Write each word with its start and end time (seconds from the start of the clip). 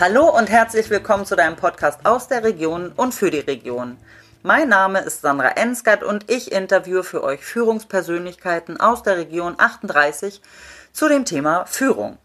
Hallo 0.00 0.30
und 0.34 0.48
herzlich 0.48 0.88
willkommen 0.88 1.26
zu 1.26 1.36
deinem 1.36 1.56
Podcast 1.56 2.06
aus 2.06 2.26
der 2.26 2.42
Region 2.42 2.90
und 2.96 3.12
für 3.12 3.30
die 3.30 3.40
Region. 3.40 3.98
Mein 4.42 4.70
Name 4.70 5.00
ist 5.00 5.20
Sandra 5.20 5.48
Ensgard 5.48 6.02
und 6.02 6.30
ich 6.30 6.52
interviewe 6.52 7.04
für 7.04 7.22
euch 7.22 7.44
Führungspersönlichkeiten 7.44 8.80
aus 8.80 9.02
der 9.02 9.18
Region 9.18 9.56
38 9.58 10.40
zu 10.94 11.06
dem 11.06 11.26
Thema 11.26 11.66
Führung. 11.66 12.16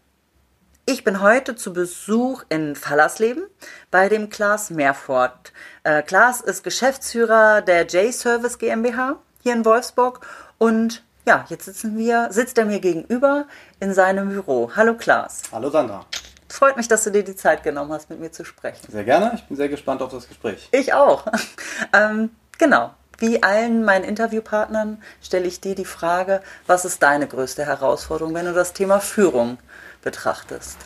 Ich 0.86 1.04
bin 1.04 1.20
heute 1.20 1.54
zu 1.54 1.74
Besuch 1.74 2.44
in 2.48 2.76
Fallersleben 2.76 3.44
bei 3.90 4.08
dem 4.08 4.30
Klaas 4.30 4.70
Meerfort. 4.70 5.52
Äh, 5.84 6.00
Klaas 6.00 6.40
ist 6.40 6.64
Geschäftsführer 6.64 7.60
der 7.60 7.84
J-Service 7.84 8.56
GmbH 8.56 9.16
hier 9.42 9.52
in 9.52 9.66
Wolfsburg 9.66 10.26
und 10.56 11.04
ja, 11.26 11.44
jetzt 11.50 11.66
sitzen 11.66 11.98
wir, 11.98 12.28
sitzt 12.30 12.56
er 12.56 12.64
mir 12.64 12.80
gegenüber 12.80 13.46
in 13.80 13.92
seinem 13.92 14.30
Büro. 14.30 14.70
Hallo 14.74 14.94
Klaas. 14.94 15.42
Hallo 15.52 15.68
Sandra. 15.68 16.06
Freut 16.48 16.76
mich, 16.76 16.88
dass 16.88 17.04
du 17.04 17.10
dir 17.10 17.24
die 17.24 17.36
Zeit 17.36 17.62
genommen 17.62 17.92
hast, 17.92 18.08
mit 18.08 18.20
mir 18.20 18.30
zu 18.30 18.44
sprechen. 18.44 18.90
Sehr 18.90 19.04
gerne. 19.04 19.32
Ich 19.34 19.44
bin 19.44 19.56
sehr 19.56 19.68
gespannt 19.68 20.02
auf 20.02 20.12
das 20.12 20.28
Gespräch. 20.28 20.68
Ich 20.72 20.94
auch. 20.94 21.26
ähm, 21.92 22.30
genau. 22.58 22.90
Wie 23.18 23.42
allen 23.42 23.84
meinen 23.84 24.04
Interviewpartnern 24.04 25.02
stelle 25.22 25.46
ich 25.46 25.60
dir 25.60 25.74
die 25.74 25.86
Frage, 25.86 26.42
was 26.66 26.84
ist 26.84 27.02
deine 27.02 27.26
größte 27.26 27.64
Herausforderung, 27.64 28.34
wenn 28.34 28.44
du 28.44 28.52
das 28.52 28.74
Thema 28.74 29.00
Führung 29.00 29.58
betrachtest? 30.02 30.76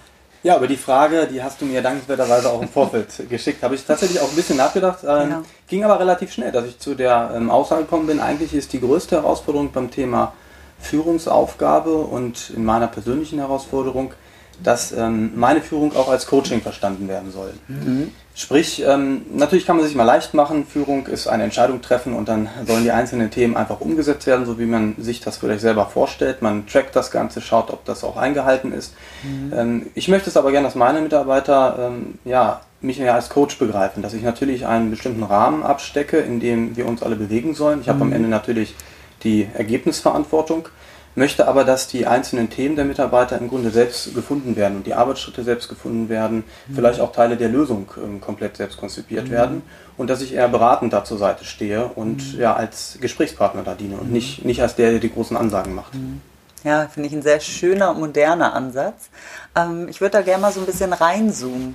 Ja, 0.42 0.56
über 0.56 0.68
die 0.68 0.76
Frage, 0.78 1.26
die 1.26 1.42
hast 1.42 1.60
du 1.60 1.66
mir 1.66 1.82
dankenswerterweise 1.82 2.48
auch 2.48 2.62
im 2.62 2.68
Vorfeld 2.72 3.08
geschickt. 3.28 3.62
Habe 3.62 3.74
ich 3.74 3.84
tatsächlich 3.84 4.20
auch 4.20 4.30
ein 4.30 4.36
bisschen 4.36 4.56
nachgedacht. 4.56 5.00
Ähm, 5.02 5.30
ja. 5.30 5.42
Ging 5.68 5.84
aber 5.84 6.00
relativ 6.00 6.32
schnell, 6.32 6.52
dass 6.52 6.64
ich 6.64 6.78
zu 6.78 6.94
der 6.94 7.32
ähm, 7.34 7.50
Aussage 7.50 7.82
gekommen 7.82 8.06
bin. 8.06 8.20
Eigentlich 8.20 8.54
ist 8.54 8.72
die 8.72 8.80
größte 8.80 9.16
Herausforderung 9.16 9.72
beim 9.72 9.90
Thema 9.90 10.32
Führungsaufgabe 10.78 11.94
und 11.94 12.50
in 12.50 12.64
meiner 12.64 12.86
persönlichen 12.86 13.38
Herausforderung, 13.38 14.14
dass 14.62 14.92
ähm, 14.92 15.32
meine 15.36 15.60
Führung 15.60 15.94
auch 15.96 16.10
als 16.10 16.26
Coaching 16.26 16.60
verstanden 16.60 17.08
werden 17.08 17.32
soll. 17.32 17.52
Mhm. 17.68 18.10
Sprich, 18.34 18.82
ähm, 18.86 19.22
natürlich 19.32 19.66
kann 19.66 19.76
man 19.76 19.84
sich 19.84 19.94
mal 19.94 20.04
leicht 20.04 20.34
machen, 20.34 20.64
Führung 20.64 21.06
ist 21.06 21.26
eine 21.26 21.42
Entscheidung 21.42 21.82
treffen 21.82 22.14
und 22.14 22.28
dann 22.28 22.48
sollen 22.66 22.84
die 22.84 22.90
einzelnen 22.90 23.30
Themen 23.30 23.56
einfach 23.56 23.80
umgesetzt 23.80 24.26
werden, 24.26 24.46
so 24.46 24.58
wie 24.58 24.66
man 24.66 24.94
sich 24.98 25.20
das 25.20 25.36
vielleicht 25.36 25.60
selber 25.60 25.86
vorstellt. 25.86 26.40
Man 26.40 26.66
trackt 26.66 26.94
das 26.96 27.10
Ganze, 27.10 27.40
schaut, 27.40 27.70
ob 27.70 27.84
das 27.84 28.04
auch 28.04 28.16
eingehalten 28.16 28.72
ist. 28.72 28.94
Mhm. 29.22 29.52
Ähm, 29.54 29.86
ich 29.94 30.08
möchte 30.08 30.30
es 30.30 30.36
aber 30.36 30.52
gerne, 30.52 30.66
dass 30.66 30.74
meine 30.74 31.00
Mitarbeiter 31.00 31.90
ähm, 31.90 32.18
ja, 32.24 32.60
mich 32.80 32.98
ja 32.98 33.14
als 33.14 33.28
Coach 33.28 33.58
begreifen, 33.58 34.02
dass 34.02 34.14
ich 34.14 34.22
natürlich 34.22 34.66
einen 34.66 34.90
bestimmten 34.90 35.22
Rahmen 35.22 35.62
abstecke, 35.62 36.18
in 36.18 36.40
dem 36.40 36.76
wir 36.76 36.86
uns 36.86 37.02
alle 37.02 37.16
bewegen 37.16 37.54
sollen. 37.54 37.80
Ich 37.80 37.88
habe 37.88 38.00
am 38.02 38.08
mhm. 38.08 38.14
Ende 38.14 38.28
natürlich 38.28 38.74
die 39.22 39.48
Ergebnisverantwortung 39.52 40.68
möchte 41.14 41.48
aber, 41.48 41.64
dass 41.64 41.88
die 41.88 42.06
einzelnen 42.06 42.50
Themen 42.50 42.76
der 42.76 42.84
Mitarbeiter 42.84 43.38
im 43.38 43.48
Grunde 43.48 43.70
selbst 43.70 44.14
gefunden 44.14 44.56
werden 44.56 44.78
und 44.78 44.86
die 44.86 44.94
Arbeitsschritte 44.94 45.42
selbst 45.42 45.68
gefunden 45.68 46.08
werden, 46.08 46.44
mhm. 46.68 46.74
vielleicht 46.74 47.00
auch 47.00 47.12
Teile 47.12 47.36
der 47.36 47.48
Lösung 47.48 47.90
ähm, 47.96 48.20
komplett 48.20 48.56
selbst 48.56 48.78
konzipiert 48.78 49.26
mhm. 49.26 49.32
werden 49.32 49.62
und 49.96 50.08
dass 50.08 50.22
ich 50.22 50.34
eher 50.34 50.48
beratend 50.48 50.92
da 50.92 51.04
zur 51.04 51.18
Seite 51.18 51.44
stehe 51.44 51.84
und 51.86 52.34
mhm. 52.34 52.40
ja 52.40 52.54
als 52.54 52.98
Gesprächspartner 53.00 53.62
da 53.62 53.74
diene 53.74 53.96
und 53.96 54.08
mhm. 54.08 54.12
nicht, 54.12 54.44
nicht 54.44 54.62
als 54.62 54.76
der, 54.76 54.90
der 54.90 55.00
die 55.00 55.12
großen 55.12 55.36
Ansagen 55.36 55.74
macht. 55.74 55.94
Mhm. 55.94 56.20
Ja, 56.62 56.88
finde 56.88 57.08
ich 57.08 57.14
ein 57.14 57.22
sehr 57.22 57.40
schöner 57.40 57.90
und 57.90 58.00
moderner 58.00 58.54
Ansatz. 58.54 59.08
Ähm, 59.56 59.88
ich 59.88 60.00
würde 60.00 60.12
da 60.12 60.22
gerne 60.22 60.42
mal 60.42 60.52
so 60.52 60.60
ein 60.60 60.66
bisschen 60.66 60.92
reinzoomen. 60.92 61.74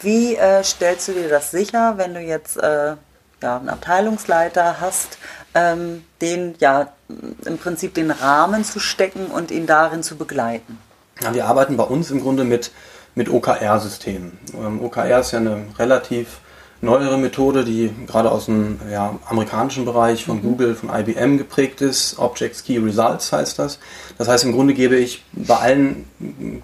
Wie 0.00 0.36
äh, 0.36 0.62
stellst 0.62 1.08
du 1.08 1.12
dir 1.12 1.28
das 1.28 1.50
sicher, 1.50 1.94
wenn 1.96 2.14
du 2.14 2.20
jetzt 2.20 2.56
äh, 2.56 2.94
ja, 3.42 3.56
einen 3.56 3.68
Abteilungsleiter 3.68 4.80
hast, 4.80 5.18
ähm, 5.58 6.04
den 6.20 6.54
ja 6.58 6.92
im 7.44 7.58
Prinzip 7.58 7.94
den 7.94 8.10
Rahmen 8.10 8.64
zu 8.64 8.78
stecken 8.78 9.26
und 9.26 9.50
ihn 9.50 9.66
darin 9.66 10.02
zu 10.02 10.16
begleiten? 10.16 10.78
Ja, 11.20 11.34
wir 11.34 11.46
arbeiten 11.46 11.76
bei 11.76 11.84
uns 11.84 12.10
im 12.10 12.20
Grunde 12.20 12.44
mit, 12.44 12.70
mit 13.14 13.28
OKR-Systemen. 13.28 14.38
Ähm, 14.54 14.84
OKR 14.84 15.20
ist 15.20 15.32
ja 15.32 15.38
eine 15.38 15.64
relativ 15.78 16.40
neuere 16.80 17.18
Methode, 17.18 17.64
die 17.64 17.90
gerade 18.06 18.30
aus 18.30 18.46
dem 18.46 18.78
ja, 18.90 19.18
amerikanischen 19.26 19.84
Bereich 19.84 20.24
von 20.24 20.38
mhm. 20.38 20.42
Google, 20.42 20.74
von 20.74 20.90
IBM 20.90 21.38
geprägt 21.38 21.80
ist. 21.80 22.18
Objects 22.18 22.62
Key 22.64 22.78
Results 22.78 23.32
heißt 23.32 23.58
das. 23.58 23.78
Das 24.16 24.28
heißt, 24.28 24.44
im 24.44 24.52
Grunde 24.52 24.74
gebe 24.74 24.96
ich 24.96 25.24
bei 25.32 25.56
allen 25.56 26.04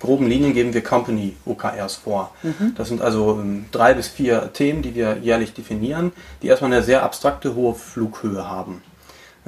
groben 0.01 0.27
Linien 0.27 0.55
geben 0.55 0.75
wir 0.75 0.83
Company 0.83 1.35
OKRs 1.45 1.97
vor. 1.97 2.33
Mhm. 2.43 2.75
Das 2.77 2.89
sind 2.89 3.03
also 3.03 3.39
ähm, 3.41 3.67
drei 3.73 3.95
bis 3.95 4.09
vier 4.09 4.53
Themen, 4.53 4.83
die 4.83 4.95
wir 4.95 5.19
jährlich 5.23 5.53
definieren, 5.53 6.13
die 6.43 6.49
erstmal 6.49 6.73
eine 6.73 6.83
sehr 6.83 7.03
abstrakte 7.03 7.55
hohe 7.55 7.75
Flughöhe 7.75 8.49
haben. 8.49 8.83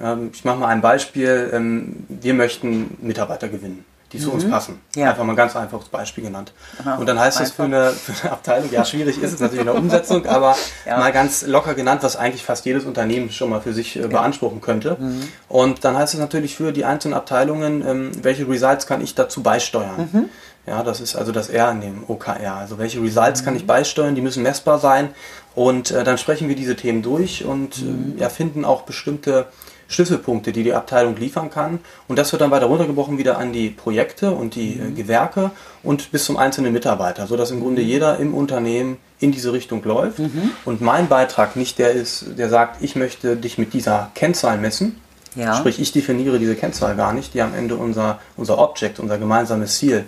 Ähm, 0.01 0.31
ich 0.33 0.45
mache 0.45 0.59
mal 0.59 0.69
ein 0.69 0.81
Beispiel. 0.81 1.51
Ähm, 1.53 2.07
wir 2.09 2.35
möchten 2.35 2.97
Mitarbeiter 3.01 3.49
gewinnen 3.49 3.85
die 4.13 4.19
zu 4.19 4.29
mhm. 4.29 4.35
uns 4.35 4.51
passen. 4.51 4.81
Ja. 4.95 5.11
Einfach 5.11 5.25
mal 5.25 5.33
ein 5.33 5.37
ganz 5.37 5.57
einfaches 5.57 5.89
Beispiel 5.89 6.25
genannt. 6.25 6.53
Aha, 6.81 6.97
und 6.97 7.07
dann 7.07 7.19
heißt 7.19 7.41
es 7.41 7.51
für 7.51 7.65
eine, 7.65 7.91
für 7.91 8.13
eine, 8.23 8.33
Abteilung, 8.33 8.71
ja, 8.71 8.85
schwierig 8.85 9.21
ist 9.21 9.33
es 9.33 9.41
natürlich 9.41 9.61
in 9.61 9.67
der 9.67 9.75
Umsetzung, 9.75 10.27
aber 10.27 10.57
ja. 10.87 10.99
mal 10.99 11.13
ganz 11.13 11.47
locker 11.47 11.75
genannt, 11.75 12.03
was 12.03 12.17
eigentlich 12.17 12.45
fast 12.45 12.65
jedes 12.67 12.85
Unternehmen 12.85 13.31
schon 13.31 13.51
mal 13.51 13.61
für 13.61 13.73
sich 13.73 13.97
äh, 13.97 14.07
beanspruchen 14.07 14.61
könnte. 14.61 14.97
Mhm. 14.99 15.29
Und 15.49 15.85
dann 15.85 15.97
heißt 15.97 16.15
es 16.15 16.21
natürlich 16.21 16.57
für 16.57 16.73
die 16.73 16.85
einzelnen 16.85 17.15
Abteilungen, 17.15 17.87
ähm, 17.87 18.13
welche 18.23 18.49
Results 18.49 18.87
kann 18.87 19.01
ich 19.01 19.15
dazu 19.15 19.43
beisteuern. 19.43 20.09
Mhm. 20.13 20.29
Ja, 20.67 20.83
das 20.83 21.01
ist 21.01 21.15
also 21.15 21.31
das 21.31 21.49
R 21.49 21.71
in 21.71 21.81
dem 21.81 22.05
OKR. 22.09 22.57
Also 22.57 22.79
welche 22.79 23.01
Results 23.01 23.45
kann 23.45 23.55
ich 23.55 23.63
mhm. 23.63 23.69
beisteuern, 23.69 24.15
die 24.15 24.21
müssen 24.21 24.43
messbar 24.43 24.79
sein. 24.79 25.11
Und 25.55 25.91
äh, 25.91 26.05
dann 26.05 26.19
sprechen 26.19 26.49
wir 26.49 26.57
diese 26.57 26.77
Themen 26.77 27.03
durch 27.03 27.45
und 27.45 27.79
äh, 27.79 28.21
ja, 28.21 28.29
finden 28.29 28.65
auch 28.65 28.83
bestimmte 28.83 29.47
Schlüsselpunkte, 29.89 30.53
die 30.53 30.65
die 30.65 30.73
Abteilung 30.73 31.17
liefern 31.17 31.51
kann. 31.51 31.79
Und 32.09 32.19
das 32.19 32.33
wird 32.33 32.43
dann 32.43 32.51
weiter 32.51 32.67
runtergebrochen 32.67 33.19
wieder 33.19 33.39
an 33.39 33.53
die 33.53 33.71
Projekte 33.71 34.33
und 34.33 34.55
die 34.55 34.75
äh, 34.75 34.85
mhm. 34.85 34.95
Gewerke 34.97 35.51
und 35.83 36.11
bis 36.13 36.25
zum 36.25 36.37
einzelnen 36.37 36.73
Mitarbeiter, 36.73 37.27
sodass 37.27 37.51
im 37.51 37.61
Grunde 37.61 37.83
mhm. 37.83 37.89
jeder 37.89 38.19
im 38.19 38.35
Unternehmen 38.35 38.99
in 39.21 39.33
diese 39.33 39.53
Richtung 39.53 39.83
läuft. 39.85 40.19
Mhm. 40.19 40.51
Und 40.65 40.81
mein 40.81 41.09
Beitrag 41.09 41.57
nicht 41.57 41.79
der 41.79 41.93
ist, 41.93 42.27
der 42.37 42.49
sagt, 42.49 42.83
ich 42.83 42.97
möchte 42.97 43.37
dich 43.37 43.59
mit 43.59 43.73
dieser 43.73 44.11
Kennzahl 44.15 44.59
messen. 44.59 45.01
Ja. 45.35 45.55
Sprich, 45.57 45.81
ich 45.81 45.93
definiere 45.93 46.39
diese 46.39 46.57
Kennzahl 46.57 46.97
gar 46.97 47.13
nicht, 47.13 47.35
die 47.35 47.43
am 47.43 47.55
Ende 47.55 47.77
unser, 47.77 48.21
unser 48.37 48.59
Object, 48.59 48.99
unser 48.99 49.19
gemeinsames 49.19 49.77
Ziel 49.79 50.05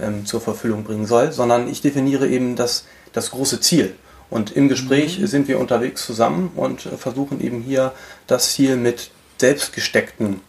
ähm, 0.00 0.24
zur 0.24 0.40
Verfüllung 0.40 0.84
bringen 0.84 1.06
soll, 1.06 1.32
sondern 1.32 1.68
ich 1.68 1.82
definiere 1.82 2.28
eben 2.28 2.54
das, 2.56 2.84
das 3.12 3.32
große 3.32 3.60
Ziel. 3.60 3.94
Und 4.30 4.52
im 4.52 4.68
Gespräch 4.68 5.18
mhm. 5.18 5.26
sind 5.26 5.48
wir 5.48 5.58
unterwegs 5.58 6.04
zusammen 6.04 6.52
und 6.54 6.86
äh, 6.86 6.96
versuchen 6.96 7.40
eben 7.40 7.60
hier 7.60 7.92
das 8.26 8.52
Ziel 8.52 8.76
mit 8.76 9.10
selbst 9.38 9.72
gesteckten 9.72 10.40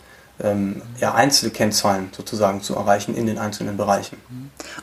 ähm, 0.41 0.81
ja, 0.99 1.13
Einzelkennzahlen 1.13 2.09
sozusagen 2.15 2.61
zu 2.61 2.75
erreichen 2.75 3.15
in 3.15 3.25
den 3.25 3.37
einzelnen 3.37 3.77
Bereichen. 3.77 4.17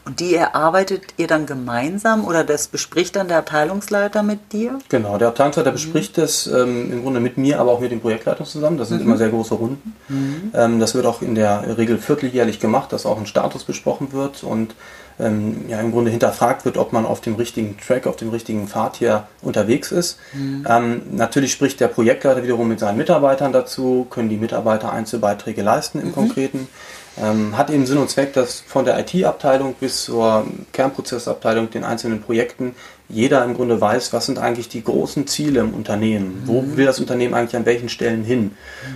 Und 0.05 0.21
die 0.21 0.34
erarbeitet 0.34 1.03
ihr 1.17 1.27
dann 1.27 1.47
gemeinsam 1.47 2.25
oder 2.27 2.44
das 2.44 2.69
bespricht 2.69 3.17
dann 3.17 3.28
der 3.28 3.39
Abteilungsleiter 3.39 4.22
mit 4.22 4.53
dir? 4.53 4.78
Genau, 4.89 5.17
der 5.19 5.28
Abteilungsleiter 5.28 5.71
mhm. 5.71 5.75
bespricht 5.75 6.19
das 6.19 6.47
ähm, 6.47 6.93
im 6.93 7.03
Grunde 7.03 7.21
mit 7.21 7.39
mir, 7.39 7.59
aber 7.61 7.72
auch 7.72 7.81
mit 7.81 7.91
dem 7.91 8.00
Projektleiter 8.00 8.44
zusammen. 8.44 8.77
Das 8.77 8.89
sind 8.89 9.00
mhm. 9.00 9.06
immer 9.06 9.17
sehr 9.17 9.31
große 9.31 9.55
Runden. 9.55 9.97
Mhm. 10.09 10.53
Ähm, 10.55 10.81
das 10.81 10.94
wird 10.94 11.06
auch 11.06 11.23
in 11.23 11.34
der 11.34 11.78
Regel 11.78 11.99
vierteljährlich 11.99 12.61
gemacht, 12.61 12.93
dass 12.93 13.06
auch 13.06 13.19
ein 13.19 13.27
Status 13.27 13.65
besprochen 13.65 14.12
wird 14.12 14.43
und 14.43 14.75
ähm, 15.19 15.65
ja 15.69 15.81
im 15.81 15.93
Grunde 15.93 16.10
hinterfragt 16.10 16.65
wird, 16.65 16.77
ob 16.77 16.93
man 16.93 17.06
auf 17.06 17.21
dem 17.21 17.37
richtigen 17.37 17.77
Track, 17.78 18.06
auf 18.06 18.16
dem 18.16 18.31
richtigen 18.31 18.69
Pfad 18.69 18.97
hier 18.97 19.27
unterwegs 19.43 19.93
ist. 19.93 20.19
Mhm. 20.32 20.66
Ähm, 20.69 21.03
natürlich 21.12 21.53
spricht 21.53 21.81
der 21.81 21.88
Projektleiter 21.88 22.43
wiederum 22.43 22.69
mit 22.69 22.81
seinen 22.81 22.99
Mitarbeitern 22.99 23.53
dazu, 23.53 24.06
können 24.10 24.28
die 24.28 24.37
Mitarbeiter 24.37 24.93
Einzelbeiträge 24.93 25.62
leisten 25.62 26.00
im 26.00 26.09
mhm. 26.09 26.15
Konkreten. 26.15 26.69
Ähm, 27.19 27.56
hat 27.56 27.71
eben 27.71 27.87
Sinn 27.87 27.97
und 27.97 28.10
Zweck, 28.10 28.34
dass 28.34 28.60
von 28.60 28.84
der 28.84 28.99
IT-Abteilung 28.99 29.75
bis 29.81 30.05
zur 30.05 30.47
Kernprozessabteilung, 30.72 31.71
den 31.71 31.82
einzelnen 31.82 32.21
Projekten, 32.21 32.75
jeder 33.09 33.43
im 33.44 33.55
Grunde 33.55 33.81
weiß, 33.81 34.12
was 34.12 34.26
sind 34.26 34.38
eigentlich 34.38 34.69
die 34.69 34.84
großen 34.84 35.26
Ziele 35.26 35.60
im 35.60 35.72
Unternehmen, 35.72 36.43
mhm. 36.43 36.49
wo 36.49 36.76
will 36.76 36.84
das 36.84 37.00
Unternehmen 37.00 37.32
eigentlich 37.32 37.56
an 37.56 37.65
welchen 37.65 37.88
Stellen 37.88 38.22
hin. 38.22 38.43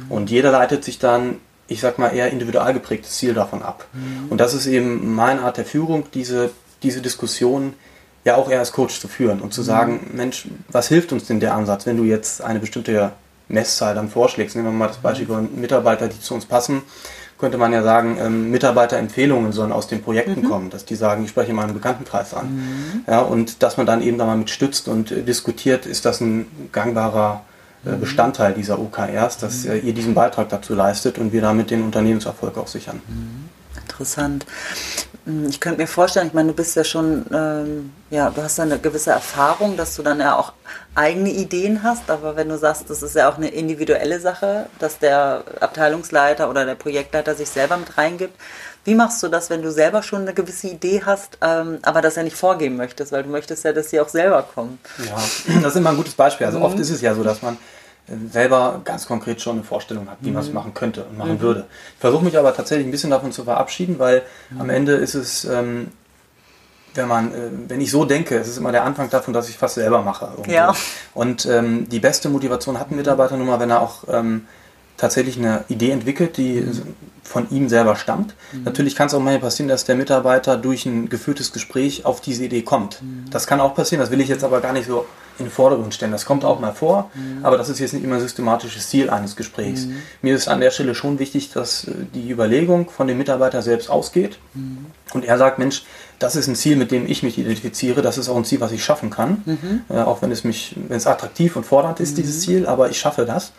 Mhm. 0.06 0.12
Und 0.12 0.30
jeder 0.30 0.50
leitet 0.50 0.84
sich 0.84 0.98
dann 0.98 1.36
ich 1.70 1.80
sag 1.80 1.98
mal, 1.98 2.08
eher 2.08 2.30
individual 2.30 2.74
geprägtes 2.74 3.16
Ziel 3.16 3.32
davon 3.32 3.62
ab. 3.62 3.86
Mhm. 3.92 4.26
Und 4.28 4.38
das 4.38 4.54
ist 4.54 4.66
eben 4.66 5.14
meine 5.14 5.42
Art 5.42 5.56
der 5.56 5.64
Führung, 5.64 6.04
diese, 6.12 6.50
diese 6.82 7.00
Diskussion 7.00 7.74
ja 8.24 8.34
auch 8.34 8.50
eher 8.50 8.58
als 8.58 8.72
Coach 8.72 9.00
zu 9.00 9.08
führen 9.08 9.40
und 9.40 9.54
zu 9.54 9.62
mhm. 9.62 9.66
sagen, 9.66 10.10
Mensch, 10.12 10.48
was 10.68 10.88
hilft 10.88 11.12
uns 11.12 11.26
denn 11.26 11.40
der 11.40 11.54
Ansatz, 11.54 11.86
wenn 11.86 11.96
du 11.96 12.04
jetzt 12.04 12.42
eine 12.42 12.58
bestimmte 12.58 13.12
Messzahl 13.48 13.94
dann 13.94 14.10
vorschlägst? 14.10 14.56
Nehmen 14.56 14.68
wir 14.68 14.72
mal 14.72 14.88
das 14.88 14.98
Beispiel 14.98 15.28
von 15.28 15.48
Mitarbeiter, 15.60 16.08
die 16.08 16.20
zu 16.20 16.34
uns 16.34 16.44
passen, 16.44 16.82
könnte 17.38 17.56
man 17.56 17.72
ja 17.72 17.82
sagen, 17.82 18.18
ähm, 18.20 18.50
Mitarbeiterempfehlungen 18.50 19.52
sollen 19.52 19.72
aus 19.72 19.86
den 19.86 20.02
Projekten 20.02 20.42
mhm. 20.42 20.48
kommen, 20.48 20.70
dass 20.70 20.84
die 20.84 20.96
sagen, 20.96 21.22
ich 21.24 21.30
spreche 21.30 21.54
meinen 21.54 21.72
Bekanntenkreis 21.72 22.34
an. 22.34 22.54
Mhm. 22.54 23.04
Ja, 23.06 23.20
und 23.20 23.62
dass 23.62 23.76
man 23.76 23.86
dann 23.86 24.02
eben 24.02 24.18
da 24.18 24.26
mal 24.26 24.36
mit 24.36 24.50
stützt 24.50 24.88
und 24.88 25.12
äh, 25.12 25.22
diskutiert, 25.22 25.86
ist 25.86 26.04
das 26.04 26.20
ein 26.20 26.46
gangbarer 26.72 27.42
Bestandteil 27.82 28.54
dieser 28.54 28.78
OKRs, 28.78 29.38
dass 29.38 29.64
mhm. 29.64 29.80
ihr 29.84 29.94
diesen 29.94 30.14
Beitrag 30.14 30.48
dazu 30.48 30.74
leistet 30.74 31.18
und 31.18 31.32
wir 31.32 31.40
damit 31.40 31.70
den 31.70 31.82
Unternehmenserfolg 31.82 32.58
auch 32.58 32.68
sichern. 32.68 33.00
Mhm. 33.08 33.48
Interessant. 33.76 34.46
Hm, 35.24 35.48
ich 35.48 35.60
könnte 35.60 35.80
mir 35.80 35.86
vorstellen, 35.86 36.28
ich 36.28 36.32
meine, 36.32 36.48
du 36.48 36.54
bist 36.54 36.74
ja 36.76 36.84
schon, 36.84 37.26
ähm, 37.32 37.92
ja, 38.10 38.30
du 38.30 38.42
hast 38.42 38.58
ja 38.58 38.64
eine 38.64 38.78
gewisse 38.78 39.10
Erfahrung, 39.10 39.76
dass 39.76 39.96
du 39.96 40.02
dann 40.02 40.20
ja 40.20 40.36
auch 40.36 40.52
eigene 40.94 41.30
Ideen 41.30 41.82
hast, 41.82 42.10
aber 42.10 42.36
wenn 42.36 42.48
du 42.48 42.58
sagst, 42.58 42.88
das 42.88 43.02
ist 43.02 43.14
ja 43.14 43.28
auch 43.28 43.36
eine 43.36 43.48
individuelle 43.48 44.20
Sache, 44.20 44.66
dass 44.78 44.98
der 44.98 45.44
Abteilungsleiter 45.60 46.48
oder 46.50 46.64
der 46.64 46.74
Projektleiter 46.74 47.34
sich 47.34 47.48
selber 47.48 47.76
mit 47.76 47.96
reingibt. 47.96 48.34
Wie 48.84 48.94
machst 48.94 49.22
du 49.22 49.28
das, 49.28 49.50
wenn 49.50 49.62
du 49.62 49.70
selber 49.70 50.02
schon 50.02 50.22
eine 50.22 50.32
gewisse 50.32 50.68
Idee 50.68 51.02
hast, 51.04 51.38
ähm, 51.42 51.78
aber 51.82 52.00
das 52.00 52.16
ja 52.16 52.22
nicht 52.22 52.36
vorgeben 52.36 52.76
möchtest, 52.76 53.12
weil 53.12 53.22
du 53.22 53.28
möchtest 53.28 53.64
ja, 53.64 53.72
dass 53.72 53.90
sie 53.90 54.00
auch 54.00 54.08
selber 54.08 54.42
kommen? 54.42 54.78
Ja, 55.06 55.16
das 55.60 55.72
ist 55.72 55.76
immer 55.76 55.90
ein 55.90 55.96
gutes 55.96 56.14
Beispiel. 56.14 56.46
Also 56.46 56.58
mhm. 56.58 56.64
oft 56.64 56.78
ist 56.78 56.90
es 56.90 57.00
ja 57.00 57.14
so, 57.14 57.22
dass 57.22 57.42
man 57.42 57.58
selber 58.30 58.80
ganz 58.84 59.06
konkret 59.06 59.40
schon 59.40 59.56
eine 59.56 59.64
Vorstellung 59.64 60.10
hat, 60.10 60.18
wie 60.20 60.28
mhm. 60.28 60.34
man 60.34 60.44
es 60.44 60.52
machen 60.52 60.74
könnte 60.74 61.04
und 61.04 61.18
machen 61.18 61.34
mhm. 61.34 61.40
würde. 61.40 61.66
Ich 61.94 62.00
versuche 62.00 62.24
mich 62.24 62.36
aber 62.38 62.54
tatsächlich 62.54 62.86
ein 62.86 62.90
bisschen 62.90 63.10
davon 63.10 63.32
zu 63.32 63.44
verabschieden, 63.44 63.98
weil 63.98 64.22
mhm. 64.50 64.60
am 64.60 64.70
Ende 64.70 64.92
ist 64.94 65.14
es, 65.14 65.44
ähm, 65.44 65.88
wenn 66.94 67.06
man, 67.06 67.32
äh, 67.32 67.50
wenn 67.68 67.80
ich 67.80 67.90
so 67.90 68.04
denke, 68.04 68.36
es 68.38 68.48
ist 68.48 68.58
immer 68.58 68.72
der 68.72 68.84
Anfang 68.84 69.08
davon, 69.10 69.32
dass 69.32 69.48
ich 69.48 69.56
fast 69.56 69.76
selber 69.76 70.02
mache. 70.02 70.26
Irgendwo. 70.26 70.50
Ja. 70.50 70.74
Und 71.14 71.46
ähm, 71.46 71.88
die 71.88 72.00
beste 72.00 72.28
Motivation 72.28 72.80
hat 72.80 72.90
ein 72.90 72.96
Mitarbeiter 72.96 73.36
nur 73.36 73.46
mal, 73.46 73.60
wenn 73.60 73.70
er 73.70 73.80
auch 73.80 74.04
ähm, 74.08 74.46
tatsächlich 75.00 75.38
eine 75.38 75.64
Idee 75.68 75.90
entwickelt, 75.90 76.36
die 76.36 76.60
mhm. 76.60 76.82
von 77.22 77.50
ihm 77.50 77.68
selber 77.68 77.96
stammt. 77.96 78.34
Mhm. 78.52 78.64
Natürlich 78.64 78.94
kann 78.94 79.06
es 79.06 79.14
auch 79.14 79.20
mal 79.20 79.38
passieren, 79.38 79.68
dass 79.68 79.84
der 79.84 79.96
Mitarbeiter 79.96 80.56
durch 80.56 80.84
ein 80.84 81.08
geführtes 81.08 81.52
Gespräch 81.52 82.04
auf 82.04 82.20
diese 82.20 82.44
Idee 82.44 82.62
kommt. 82.62 83.02
Mhm. 83.02 83.30
Das 83.30 83.46
kann 83.46 83.60
auch 83.60 83.74
passieren, 83.74 84.00
das 84.00 84.10
will 84.10 84.20
ich 84.20 84.28
jetzt 84.28 84.44
aber 84.44 84.60
gar 84.60 84.72
nicht 84.72 84.86
so 84.86 85.06
in 85.38 85.46
den 85.46 85.50
Vordergrund 85.50 85.94
stellen. 85.94 86.12
Das 86.12 86.26
kommt 86.26 86.44
auch 86.44 86.60
mal 86.60 86.72
vor, 86.72 87.10
mhm. 87.14 87.44
aber 87.44 87.56
das 87.56 87.70
ist 87.70 87.78
jetzt 87.78 87.94
nicht 87.94 88.04
immer 88.04 88.16
ein 88.16 88.20
systematisches 88.20 88.90
Ziel 88.90 89.08
eines 89.08 89.36
Gesprächs. 89.36 89.86
Mhm. 89.86 89.96
Mir 90.20 90.36
ist 90.36 90.48
an 90.48 90.60
der 90.60 90.70
Stelle 90.70 90.94
schon 90.94 91.18
wichtig, 91.18 91.50
dass 91.52 91.84
äh, 91.84 91.92
die 92.14 92.30
Überlegung 92.30 92.90
von 92.90 93.06
dem 93.06 93.16
Mitarbeiter 93.16 93.62
selbst 93.62 93.88
ausgeht 93.88 94.38
und 95.14 95.24
er 95.24 95.38
sagt, 95.38 95.58
Mensch, 95.58 95.84
das 96.18 96.36
ist 96.36 96.46
ein 96.46 96.54
Ziel, 96.54 96.76
mit 96.76 96.90
dem 96.90 97.06
ich 97.06 97.22
mich 97.22 97.38
identifiziere, 97.38 98.02
das 98.02 98.18
ist 98.18 98.28
auch 98.28 98.36
ein 98.36 98.44
Ziel, 98.44 98.60
was 98.60 98.72
ich 98.72 98.84
schaffen 98.84 99.08
kann, 99.08 99.42
mhm. 99.46 99.80
äh, 99.88 100.02
auch 100.02 100.20
wenn 100.20 100.30
es 100.30 100.44
mich, 100.44 100.76
wenn 100.88 100.98
es 100.98 101.06
attraktiv 101.06 101.56
und 101.56 101.64
fordernd 101.64 101.98
ist, 102.00 102.18
dieses 102.18 102.36
mhm. 102.36 102.40
Ziel, 102.40 102.66
aber 102.66 102.90
ich 102.90 102.98
schaffe 102.98 103.24
das. 103.24 103.52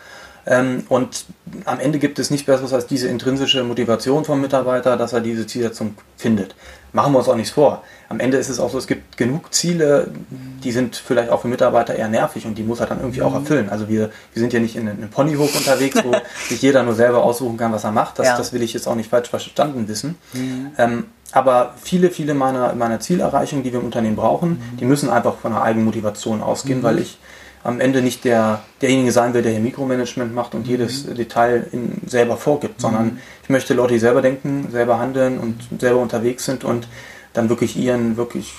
Ähm, 0.46 0.84
und 0.90 1.26
am 1.66 1.80
Ende 1.80 2.00
gibt 2.00 2.20
es 2.20 2.32
nichts 2.32 2.46
Besseres 2.46 2.74
als 2.74 2.88
diese 2.88 3.08
intrinsische 3.08 3.64
Motivation 3.64 4.26
vom 4.26 4.42
Mitarbeiter, 4.42 4.98
dass 4.98 5.14
er 5.14 5.22
diese 5.22 5.46
Zielsetzung 5.46 5.96
findet. 6.18 6.56
Machen 6.94 7.14
wir 7.14 7.20
uns 7.20 7.30
auch 7.30 7.36
nichts 7.36 7.52
vor. 7.52 7.84
Am 8.10 8.20
Ende 8.20 8.38
ist 8.38 8.50
es 8.50 8.60
auch 8.60 8.70
so, 8.70 8.78
es 8.78 8.88
gibt 8.88 9.16
genug 9.16 9.54
Ziele, 9.54 10.12
die 10.30 10.72
sind 10.72 10.98
vielleicht 10.98 11.30
auch 11.30 11.42
für 11.42 11.48
Mitarbeiter 11.48 11.96
eher 11.96 12.10
nervig 12.10 12.46
und 12.46 12.58
die 12.58 12.64
muss 12.64 12.82
er 12.82 12.88
dann 12.88 13.00
irgendwie 13.00 13.22
auch 13.22 13.32
mhm. 13.32 13.38
erfüllen. 13.38 13.70
Also 13.70 13.88
wir, 13.88 14.12
wir 14.34 14.40
sind 14.42 14.52
ja 14.52 14.60
nicht 14.60 14.76
in 14.76 14.90
einem 14.90 15.10
Ponyhof 15.10 15.56
unterwegs, 15.56 16.04
wo 16.04 16.12
sich 16.50 16.62
jeder 16.62 16.84
nur 16.84 16.96
selber 16.96 17.24
aussuchen 17.24 17.56
kann, 17.56 17.72
was 17.72 17.86
er 17.86 17.92
macht. 17.92 18.20
Das, 18.20 18.28
ja. 18.28 18.38
das 18.38 18.52
will 18.52 18.62
ich 18.62 18.74
jetzt 18.74 18.88
auch 18.88 18.96
nicht 18.96 19.10
falsch 19.10 19.30
verstanden 19.30 19.88
wissen. 19.88 20.18
Mhm. 20.34 20.72
Ähm, 20.78 21.06
aber 21.32 21.76
viele, 21.82 22.10
viele 22.10 22.34
meiner, 22.34 22.74
meiner 22.76 23.00
Zielerreichungen, 23.00 23.64
die 23.64 23.72
wir 23.72 23.80
im 23.80 23.86
Unternehmen 23.86 24.18
brauchen, 24.18 24.50
mhm. 24.50 24.78
die 24.78 24.86
müssen 24.86 25.10
einfach 25.10 25.38
von 25.38 25.54
einer 25.54 25.62
eigenen 25.62 25.86
Motivation 25.86 26.42
ausgehen, 26.42 26.80
mhm. 26.80 26.84
weil 26.84 27.00
ich 27.00 27.18
am 27.64 27.80
Ende 27.80 28.02
nicht 28.02 28.24
der, 28.24 28.62
derjenige 28.82 29.12
sein 29.12 29.34
will, 29.34 29.42
der 29.42 29.52
hier 29.52 29.62
Mikromanagement 29.62 30.34
macht 30.34 30.56
und 30.56 30.66
mhm. 30.66 30.72
jedes 30.72 31.06
Detail 31.06 31.68
in, 31.72 32.02
selber 32.08 32.38
vorgibt, 32.38 32.78
mhm. 32.80 32.82
sondern 32.82 33.20
ich 33.44 33.50
möchte 33.50 33.74
Leute, 33.74 33.94
die 33.94 34.00
selber 34.00 34.22
denken, 34.22 34.68
selber 34.72 35.00
handeln 35.00 35.40
und 35.40 35.68
selber 35.80 36.00
unterwegs 36.00 36.46
sind 36.46 36.64
und 36.64 36.88
dann 37.34 37.50
wirklich 37.50 37.78
ihren 37.78 38.18
wirklich 38.18 38.54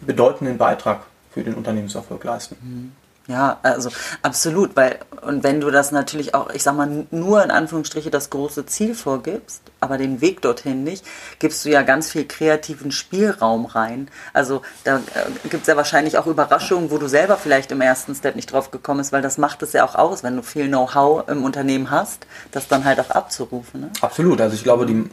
bedeutenden 0.00 0.58
Beitrag 0.58 1.00
für 1.32 1.42
den 1.42 1.54
Unternehmenserfolg 1.54 2.22
leisten. 2.24 2.92
Ja, 3.28 3.58
also 3.62 3.90
absolut, 4.22 4.74
weil 4.74 4.98
und 5.22 5.44
wenn 5.44 5.60
du 5.60 5.70
das 5.70 5.92
natürlich 5.92 6.34
auch, 6.34 6.50
ich 6.50 6.64
sag 6.64 6.76
mal, 6.76 7.06
nur 7.12 7.44
in 7.44 7.52
Anführungsstriche 7.52 8.10
das 8.10 8.30
große 8.30 8.66
Ziel 8.66 8.96
vorgibst, 8.96 9.62
aber 9.78 9.96
den 9.96 10.20
Weg 10.20 10.42
dorthin 10.42 10.82
nicht, 10.82 11.04
gibst 11.38 11.64
du 11.64 11.70
ja 11.70 11.82
ganz 11.82 12.10
viel 12.10 12.26
kreativen 12.26 12.90
Spielraum 12.90 13.66
rein. 13.66 14.08
Also 14.32 14.62
da 14.82 14.96
äh, 14.96 15.48
gibt 15.48 15.62
es 15.62 15.68
ja 15.68 15.76
wahrscheinlich 15.76 16.18
auch 16.18 16.26
Überraschungen, 16.26 16.90
wo 16.90 16.98
du 16.98 17.06
selber 17.06 17.36
vielleicht 17.36 17.70
im 17.70 17.80
ersten 17.80 18.16
Step 18.16 18.34
nicht 18.34 18.52
drauf 18.52 18.72
gekommen 18.72 18.98
bist, 18.98 19.12
weil 19.12 19.22
das 19.22 19.38
macht 19.38 19.62
es 19.62 19.72
ja 19.72 19.84
auch 19.84 19.94
aus, 19.94 20.24
wenn 20.24 20.34
du 20.34 20.42
viel 20.42 20.66
Know-how 20.66 21.28
im 21.28 21.44
Unternehmen 21.44 21.90
hast, 21.90 22.26
das 22.50 22.66
dann 22.66 22.84
halt 22.84 22.98
auch 22.98 23.10
abzurufen. 23.10 23.82
Ne? 23.82 23.90
Absolut, 24.00 24.40
also 24.40 24.56
ich 24.56 24.64
glaube, 24.64 24.86
die 24.86 25.08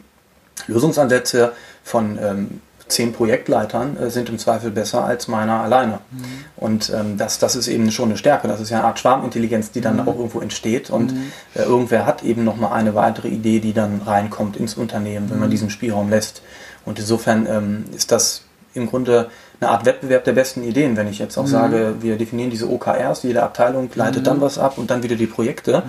Lösungsansätze 0.66 1.52
von 1.84 2.18
ähm, 2.20 2.60
zehn 2.90 3.12
Projektleitern 3.12 3.96
äh, 3.96 4.10
sind 4.10 4.28
im 4.28 4.38
Zweifel 4.38 4.70
besser 4.70 5.04
als 5.04 5.28
meiner 5.28 5.60
alleine. 5.60 6.00
Mhm. 6.10 6.24
Und 6.56 6.92
ähm, 6.94 7.16
das, 7.16 7.38
das 7.38 7.56
ist 7.56 7.68
eben 7.68 7.90
schon 7.90 8.10
eine 8.10 8.18
Stärke. 8.18 8.48
Das 8.48 8.60
ist 8.60 8.70
ja 8.70 8.78
eine 8.78 8.86
Art 8.86 8.98
Schwarmintelligenz, 8.98 9.70
die 9.70 9.80
dann 9.80 9.94
mhm. 9.94 10.08
auch 10.08 10.16
irgendwo 10.16 10.40
entsteht. 10.40 10.90
Und 10.90 11.12
mhm. 11.12 11.32
äh, 11.54 11.62
irgendwer 11.62 12.06
hat 12.06 12.22
eben 12.22 12.44
nochmal 12.44 12.72
eine 12.72 12.94
weitere 12.94 13.28
Idee, 13.28 13.60
die 13.60 13.72
dann 13.72 14.02
reinkommt 14.04 14.56
ins 14.56 14.74
Unternehmen, 14.74 15.30
wenn 15.30 15.38
man 15.38 15.48
mhm. 15.48 15.52
diesen 15.52 15.70
Spielraum 15.70 16.10
lässt. 16.10 16.42
Und 16.84 16.98
insofern 16.98 17.46
ähm, 17.46 17.84
ist 17.94 18.12
das 18.12 18.42
im 18.74 18.88
Grunde 18.88 19.30
eine 19.60 19.70
Art 19.70 19.84
Wettbewerb 19.84 20.24
der 20.24 20.32
besten 20.32 20.62
Ideen, 20.62 20.96
wenn 20.96 21.08
ich 21.08 21.18
jetzt 21.18 21.36
auch 21.36 21.44
mhm. 21.44 21.48
sage, 21.48 21.94
wir 22.00 22.16
definieren 22.16 22.50
diese 22.50 22.70
OKRs, 22.70 23.22
jede 23.22 23.42
Abteilung 23.42 23.90
leitet 23.94 24.22
mhm. 24.22 24.24
dann 24.24 24.40
was 24.40 24.58
ab 24.58 24.78
und 24.78 24.90
dann 24.90 25.02
wieder 25.02 25.16
die 25.16 25.26
Projekte 25.26 25.82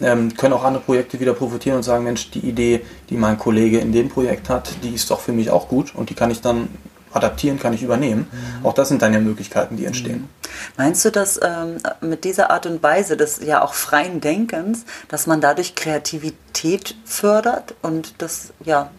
ähm, 0.00 0.36
können 0.36 0.52
auch 0.52 0.64
andere 0.64 0.82
Projekte 0.82 1.20
wieder 1.20 1.32
profitieren 1.32 1.78
und 1.78 1.82
sagen, 1.82 2.04
Mensch, 2.04 2.30
die 2.30 2.40
Idee, 2.40 2.82
die 3.08 3.16
mein 3.16 3.38
Kollege 3.38 3.78
in 3.78 3.92
dem 3.92 4.08
Projekt 4.08 4.48
hat, 4.48 4.70
die 4.82 4.94
ist 4.94 5.10
doch 5.10 5.20
für 5.20 5.32
mich 5.32 5.50
auch 5.50 5.68
gut 5.68 5.94
und 5.94 6.10
die 6.10 6.14
kann 6.14 6.30
ich 6.30 6.40
dann 6.40 6.68
adaptieren, 7.12 7.58
kann 7.58 7.72
ich 7.72 7.82
übernehmen. 7.82 8.26
Mhm. 8.30 8.66
Auch 8.66 8.74
das 8.74 8.88
sind 8.88 9.00
dann 9.00 9.14
ja 9.14 9.20
Möglichkeiten, 9.20 9.76
die 9.76 9.86
entstehen. 9.86 10.18
Mhm. 10.18 10.28
Meinst 10.76 11.04
du, 11.04 11.10
dass 11.10 11.40
ähm, 11.42 11.78
mit 12.00 12.24
dieser 12.24 12.50
Art 12.50 12.66
und 12.66 12.82
Weise 12.82 13.16
des 13.16 13.40
ja 13.44 13.62
auch 13.62 13.74
freien 13.74 14.20
Denkens, 14.20 14.84
dass 15.08 15.26
man 15.26 15.40
dadurch 15.40 15.74
Kreativität 15.74 16.94
fördert 17.04 17.74
und 17.82 18.14
das 18.18 18.52
ja 18.64 18.90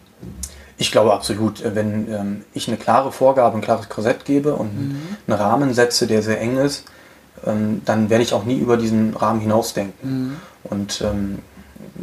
ich 0.80 0.92
glaube 0.92 1.12
absolut, 1.12 1.62
wenn 1.74 2.12
ähm, 2.12 2.44
ich 2.54 2.68
eine 2.68 2.76
klare 2.76 3.10
Vorgabe, 3.10 3.56
ein 3.56 3.62
klares 3.62 3.88
Korsett 3.88 4.24
gebe 4.24 4.54
und 4.54 4.74
mhm. 4.74 5.16
einen 5.26 5.36
Rahmen 5.36 5.74
setze, 5.74 6.06
der 6.06 6.22
sehr 6.22 6.40
eng 6.40 6.56
ist, 6.56 6.84
ähm, 7.46 7.82
dann 7.84 8.10
werde 8.10 8.22
ich 8.22 8.32
auch 8.32 8.44
nie 8.44 8.58
über 8.58 8.76
diesen 8.76 9.14
Rahmen 9.14 9.40
hinausdenken. 9.40 10.10
Mhm. 10.10 10.36
Und 10.64 11.00
ähm, 11.02 11.38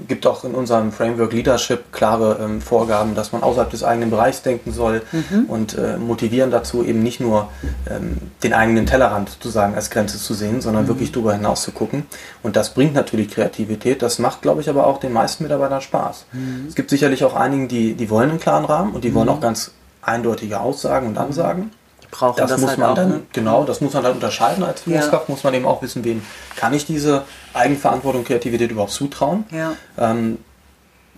gibt 0.08 0.28
auch 0.28 0.44
in 0.44 0.54
unserem 0.54 0.92
Framework 0.92 1.34
Leadership 1.34 1.92
klare 1.92 2.40
ähm, 2.42 2.62
Vorgaben, 2.62 3.16
dass 3.16 3.32
man 3.32 3.44
außerhalb 3.44 3.70
des 3.70 3.84
eigenen 3.84 4.10
Bereichs 4.10 4.42
denken 4.42 4.72
soll 4.72 5.02
mhm. 5.12 5.46
und 5.46 5.78
äh, 5.78 5.98
motivieren 5.98 6.52
dazu 6.52 6.84
eben 6.84 7.02
nicht 7.02 7.20
nur 7.20 7.50
ähm, 7.90 8.18
den 8.44 8.54
eigenen 8.54 8.86
Tellerrand 8.86 9.30
sozusagen 9.30 9.76
als 9.76 9.90
Grenze 9.90 10.18
zu 10.18 10.34
sehen, 10.34 10.62
sondern 10.62 10.84
mhm. 10.84 10.88
wirklich 10.90 11.12
darüber 11.12 11.34
hinaus 11.34 11.64
zu 11.64 11.72
gucken. 11.72 12.06
Und 12.44 12.56
das 12.56 12.74
bringt 12.74 12.94
natürlich 12.94 13.30
Kreativität. 13.30 14.02
Das 14.02 14.20
macht, 14.20 14.42
glaube 14.42 14.62
ich, 14.62 14.70
aber 14.70 14.86
auch 14.88 15.00
den 15.00 15.14
meisten 15.14 15.44
Mitarbeitern 15.44 15.82
Spaß. 15.82 16.26
Mhm. 16.34 16.66
Es 16.68 16.76
gibt 16.76 16.90
sicherlich 16.90 17.24
auch 17.24 17.36
einigen, 17.36 17.68
die, 17.68 17.94
die 17.94 18.10
wollen 18.10 18.30
einen 18.30 18.40
klaren 18.40 18.66
Rahmen 18.66 18.94
und 18.94 19.04
die 19.04 19.14
wollen 19.14 19.28
mhm. 19.28 19.34
auch 19.34 19.42
ganz 19.42 19.72
eindeutige 20.02 20.60
Aussagen 20.60 21.08
und 21.08 21.18
Ansagen 21.18 21.72
brauchen 22.18 22.38
das, 22.38 22.52
das 22.52 22.62
muss 22.62 22.70
halt 22.72 22.80
man 22.80 22.90
auch, 22.90 22.96
dann, 22.96 23.10
ne? 23.10 23.22
genau, 23.34 23.64
das 23.64 23.82
muss 23.82 23.94
man 23.94 24.04
dann 24.04 24.14
unterscheiden 24.14 24.64
als 24.64 24.82
Führungskraft, 24.82 25.28
ja. 25.28 25.34
muss 25.34 25.44
man 25.44 25.54
eben 25.54 25.66
auch 25.66 25.82
wissen, 25.82 26.04
wem 26.04 26.24
kann 26.56 26.74
ich 26.74 26.86
diese 26.86 27.24
Eigenverantwortung, 27.54 28.24
Kreativität 28.24 28.72
überhaupt 28.72 28.92
zutrauen. 28.92 29.46
Ja. 29.52 29.74
Ähm, 29.98 30.40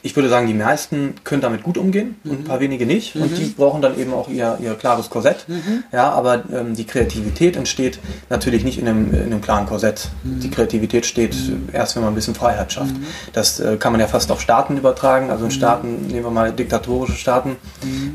ich 0.08 0.16
würde 0.16 0.30
sagen, 0.30 0.48
die 0.48 0.54
meisten 0.54 1.16
können 1.26 1.42
damit 1.42 1.64
gut 1.64 1.78
umgehen 1.78 2.16
mhm. 2.24 2.32
und 2.32 2.40
ein 2.40 2.44
paar 2.46 2.62
wenige 2.62 2.86
nicht. 2.86 3.14
Mhm. 3.14 3.24
Und 3.24 3.38
die 3.38 3.46
brauchen 3.46 3.82
dann 3.82 4.00
eben 4.00 4.14
auch 4.14 4.30
ihr, 4.30 4.58
ihr 4.62 4.74
klares 4.76 5.10
Korsett. 5.10 5.46
Mhm. 5.50 5.84
Ja, 5.92 6.12
aber 6.12 6.46
ähm, 6.52 6.76
die 6.76 6.86
Kreativität 6.86 7.58
entsteht 7.58 8.00
natürlich 8.30 8.64
nicht 8.64 8.80
in 8.80 8.88
einem, 8.88 9.14
in 9.14 9.24
einem 9.24 9.42
klaren 9.42 9.66
Korsett. 9.66 10.08
Mhm. 10.24 10.40
Die 10.40 10.50
Kreativität 10.50 11.06
steht 11.06 11.36
mhm. 11.36 11.68
erst, 11.74 11.96
wenn 11.96 12.04
man 12.04 12.14
ein 12.14 12.16
bisschen 12.16 12.36
Freiheit 12.36 12.72
schafft. 12.72 12.96
Mhm. 12.96 13.06
Das 13.34 13.60
äh, 13.60 13.76
kann 13.76 13.92
man 13.92 14.00
ja 14.00 14.08
fast 14.08 14.32
auf 14.32 14.40
Staaten 14.40 14.78
übertragen. 14.78 15.30
Also 15.30 15.44
in 15.44 15.52
Staaten, 15.52 16.08
nehmen 16.08 16.24
wir 16.24 16.32
mal 16.32 16.54
diktatorische 16.54 17.18
Staaten, 17.18 17.58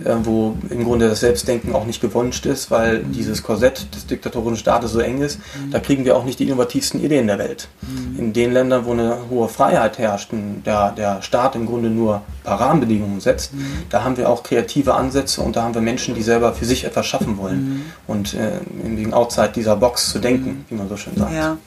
äh, 0.05 0.15
wo 0.23 0.57
im 0.71 0.85
Grunde 0.85 1.11
das 1.11 1.21
Selbstdenken 1.21 1.75
auch 1.75 1.85
nicht 1.85 2.01
gewünscht 2.01 2.47
ist, 2.47 2.71
weil 2.71 3.05
dieses 3.05 3.43
Korsett 3.43 3.95
des 3.95 4.07
diktatorischen 4.07 4.57
Staates 4.57 4.93
so 4.93 5.01
eng 5.01 5.21
ist. 5.21 5.39
Da 5.71 5.79
kriegen 5.79 6.07
wir 6.07 6.17
auch 6.17 6.25
nicht 6.25 6.39
die 6.39 6.45
innovativsten 6.45 7.05
Ideen 7.05 7.27
der 7.27 7.39
Welt. 7.39 7.69
In 8.17 8.33
den 8.33 8.53
Ländern, 8.53 8.87
wo 8.87 8.93
eine 8.93 9.17
hohe 9.29 9.49
Freiheit 9.49 9.99
herrscht, 9.99 10.31
der, 10.65 10.93
der 10.93 11.21
Staat 11.23 11.55
im 11.55 11.67
Grunde 11.67 11.82
Grunde 11.83 11.91
nur 11.91 12.17
ein 12.17 12.43
paar 12.45 12.61
Rahmenbedingungen 12.61 13.21
setzt, 13.21 13.55
mhm. 13.55 13.85
da 13.91 14.05
haben 14.05 14.17
wir 14.17 14.29
auch 14.29 14.43
kreative 14.43 14.95
Ansätze 14.95 15.41
und 15.43 15.57
da 15.57 15.62
haben 15.62 15.75
wir 15.75 15.81
Menschen, 15.81 16.15
die 16.15 16.23
selber 16.23 16.55
für 16.55 16.65
sich 16.65 16.85
etwas 16.85 17.07
schaffen 17.07 17.37
wollen 17.39 17.65
mhm. 17.65 17.93
und 18.07 18.35
äh, 18.35 18.61
wegen 18.85 19.12
outside 19.12 19.53
dieser 19.55 19.77
Box 19.77 20.11
zu 20.11 20.19
denken, 20.19 20.51
mhm. 20.51 20.65
wie 20.69 20.75
man 20.75 20.89
so 20.89 20.97
schön 20.97 21.17
sagt. 21.17 21.33
Ja, 21.33 21.59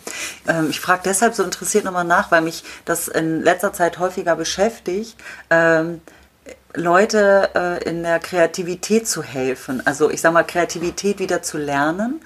ähm, 0.47 0.67
ich 0.69 0.79
frage 0.79 1.01
deshalb 1.05 1.35
so 1.35 1.43
interessiert 1.43 1.85
nochmal 1.85 2.05
nach, 2.05 2.31
weil 2.31 2.41
mich 2.41 2.63
das 2.85 3.07
in 3.07 3.41
letzter 3.43 3.73
Zeit 3.73 3.99
häufiger 3.99 4.35
beschäftigt. 4.35 5.15
Ähm, 5.49 6.01
Leute 6.75 7.49
äh, 7.55 7.89
in 7.89 8.03
der 8.03 8.19
Kreativität 8.19 9.07
zu 9.07 9.23
helfen. 9.23 9.81
Also 9.85 10.09
ich 10.09 10.21
sage 10.21 10.33
mal, 10.33 10.43
Kreativität 10.43 11.19
wieder 11.19 11.41
zu 11.41 11.57
lernen, 11.57 12.21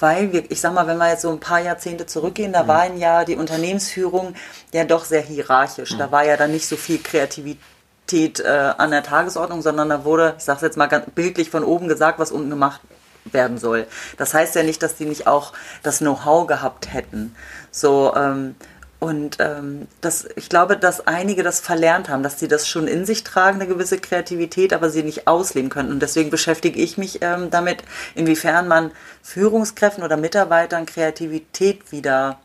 weil 0.00 0.32
wir, 0.32 0.50
ich 0.50 0.60
sag 0.60 0.74
mal, 0.74 0.86
wenn 0.86 0.98
wir 0.98 1.10
jetzt 1.10 1.22
so 1.22 1.30
ein 1.30 1.40
paar 1.40 1.60
Jahrzehnte 1.60 2.06
zurückgehen, 2.06 2.52
da 2.52 2.64
mhm. 2.64 2.68
waren 2.68 2.98
ja 2.98 3.24
die 3.24 3.36
Unternehmensführung 3.36 4.34
ja 4.72 4.84
doch 4.84 5.04
sehr 5.04 5.22
hierarchisch. 5.22 5.92
Mhm. 5.92 5.98
Da 5.98 6.12
war 6.12 6.24
ja 6.24 6.36
dann 6.36 6.50
nicht 6.50 6.66
so 6.66 6.76
viel 6.76 6.98
Kreativität 6.98 8.40
äh, 8.40 8.74
an 8.76 8.90
der 8.90 9.02
Tagesordnung, 9.02 9.62
sondern 9.62 9.88
da 9.88 10.04
wurde, 10.04 10.34
ich 10.38 10.44
sage 10.44 10.66
jetzt 10.66 10.76
mal 10.76 10.86
ganz 10.86 11.06
bildlich 11.14 11.50
von 11.50 11.64
oben 11.64 11.88
gesagt, 11.88 12.18
was 12.18 12.32
unten 12.32 12.50
gemacht 12.50 12.80
werden 13.24 13.58
soll. 13.58 13.86
Das 14.18 14.34
heißt 14.34 14.54
ja 14.54 14.62
nicht, 14.62 14.82
dass 14.82 14.96
die 14.96 15.06
nicht 15.06 15.26
auch 15.26 15.52
das 15.82 15.98
Know-how 15.98 16.46
gehabt 16.46 16.92
hätten. 16.92 17.34
So, 17.70 18.14
ähm, 18.14 18.54
Und 19.00 19.36
ähm, 19.40 19.86
das, 20.00 20.26
ich 20.36 20.48
glaube, 20.48 20.76
dass 20.76 21.06
einige 21.06 21.42
das 21.42 21.60
verlernt 21.60 22.08
haben, 22.08 22.22
dass 22.22 22.38
sie 22.38 22.48
das 22.48 22.66
schon 22.66 22.86
in 22.86 23.04
sich 23.04 23.22
tragen, 23.22 23.60
eine 23.60 23.68
gewisse 23.68 23.98
Kreativität, 23.98 24.72
aber 24.72 24.88
sie 24.88 25.02
nicht 25.02 25.26
ausleben 25.26 25.68
können. 25.68 25.90
Und 25.90 26.00
deswegen 26.00 26.30
beschäftige 26.30 26.80
ich 26.80 26.96
mich 26.96 27.18
ähm, 27.22 27.50
damit, 27.50 27.82
inwiefern 28.14 28.66
man 28.66 28.92
Führungskräften 29.22 30.04
oder 30.04 30.16
Mitarbeitern 30.16 30.86
Kreativität 30.86 31.92
wieder 31.92 32.38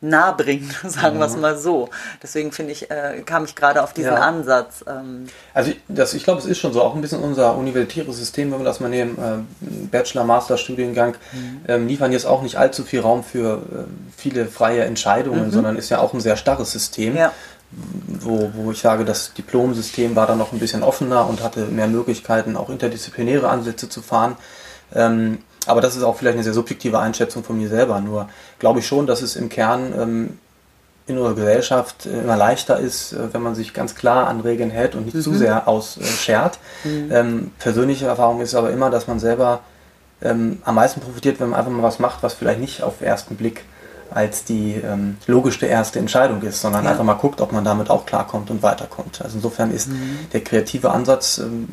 nah 0.00 0.32
bringen, 0.32 0.70
sagen 0.84 1.16
mhm. 1.16 1.20
wir 1.20 1.26
es 1.26 1.36
mal 1.36 1.56
so. 1.56 1.88
Deswegen 2.22 2.52
finde 2.52 2.72
ich, 2.72 2.90
äh, 2.90 3.22
kam 3.24 3.44
ich 3.44 3.54
gerade 3.54 3.82
auf 3.82 3.92
diesen 3.92 4.12
ja. 4.12 4.20
Ansatz. 4.20 4.84
Ähm. 4.86 5.26
Also 5.54 5.72
das, 5.88 6.14
ich 6.14 6.24
glaube, 6.24 6.40
es 6.40 6.46
ist 6.46 6.58
schon 6.58 6.72
so, 6.72 6.82
auch 6.82 6.94
ein 6.94 7.00
bisschen 7.00 7.20
unser 7.20 7.56
universitäres 7.56 8.16
System, 8.16 8.52
wenn 8.52 8.58
wir 8.58 8.64
das 8.64 8.80
mal 8.80 8.88
nehmen, 8.88 9.18
äh, 9.18 9.66
Bachelor-Master-Studiengang, 9.90 11.16
mhm. 11.32 11.60
ähm, 11.66 11.86
liefern 11.88 12.12
jetzt 12.12 12.26
auch 12.26 12.42
nicht 12.42 12.56
allzu 12.56 12.84
viel 12.84 13.00
Raum 13.00 13.24
für 13.24 13.56
äh, 13.56 13.84
viele 14.16 14.46
freie 14.46 14.84
Entscheidungen, 14.84 15.46
mhm. 15.46 15.50
sondern 15.50 15.76
ist 15.76 15.90
ja 15.90 15.98
auch 16.00 16.14
ein 16.14 16.20
sehr 16.20 16.36
starres 16.36 16.72
System. 16.72 17.16
Ja. 17.16 17.32
Wo, 18.20 18.50
wo 18.54 18.72
ich 18.72 18.78
sage, 18.78 19.04
das 19.04 19.34
Diplomsystem 19.34 20.16
war 20.16 20.26
dann 20.26 20.38
noch 20.38 20.52
ein 20.52 20.58
bisschen 20.58 20.82
offener 20.82 21.28
und 21.28 21.42
hatte 21.42 21.66
mehr 21.66 21.86
Möglichkeiten, 21.86 22.56
auch 22.56 22.70
interdisziplinäre 22.70 23.46
Ansätze 23.46 23.90
zu 23.90 24.00
fahren. 24.00 24.36
Ähm, 24.94 25.38
aber 25.68 25.80
das 25.80 25.96
ist 25.96 26.02
auch 26.02 26.16
vielleicht 26.16 26.34
eine 26.34 26.44
sehr 26.44 26.54
subjektive 26.54 26.98
Einschätzung 26.98 27.44
von 27.44 27.58
mir 27.58 27.68
selber. 27.68 28.00
Nur 28.00 28.28
glaube 28.58 28.80
ich 28.80 28.86
schon, 28.86 29.06
dass 29.06 29.22
es 29.22 29.36
im 29.36 29.48
Kern 29.48 29.92
ähm, 29.98 30.38
in 31.08 31.16
unserer 31.16 31.34
Gesellschaft 31.34 32.06
äh, 32.06 32.20
immer 32.20 32.36
leichter 32.36 32.78
ist, 32.78 33.12
äh, 33.12 33.32
wenn 33.32 33.42
man 33.42 33.54
sich 33.54 33.74
ganz 33.74 33.94
klar 33.94 34.28
an 34.28 34.40
Regeln 34.40 34.70
hält 34.70 34.94
und 34.94 35.06
nicht 35.06 35.14
mhm. 35.14 35.22
zu 35.22 35.34
sehr 35.34 35.66
ausschert. 35.66 36.58
Mhm. 36.84 37.10
Ähm, 37.10 37.50
persönliche 37.58 38.06
Erfahrung 38.06 38.40
ist 38.40 38.54
aber 38.54 38.70
immer, 38.70 38.90
dass 38.90 39.06
man 39.06 39.18
selber 39.18 39.60
ähm, 40.22 40.58
am 40.64 40.74
meisten 40.74 41.00
profitiert, 41.00 41.40
wenn 41.40 41.50
man 41.50 41.58
einfach 41.58 41.72
mal 41.72 41.82
was 41.82 41.98
macht, 41.98 42.22
was 42.22 42.34
vielleicht 42.34 42.60
nicht 42.60 42.82
auf 42.82 42.98
den 42.98 43.06
ersten 43.06 43.36
Blick 43.36 43.64
als 44.10 44.44
die 44.44 44.74
ähm, 44.74 45.18
logischste 45.26 45.66
erste 45.66 45.98
Entscheidung 45.98 46.42
ist, 46.42 46.60
sondern 46.60 46.84
ja. 46.84 46.90
einfach 46.90 47.04
mal 47.04 47.14
guckt, 47.14 47.40
ob 47.40 47.52
man 47.52 47.64
damit 47.64 47.90
auch 47.90 48.06
klarkommt 48.06 48.50
und 48.50 48.62
weiterkommt. 48.62 49.20
Also 49.22 49.36
insofern 49.36 49.70
ist 49.70 49.88
mhm. 49.88 50.18
der 50.32 50.42
kreative 50.42 50.90
Ansatz, 50.90 51.38
ähm, 51.38 51.68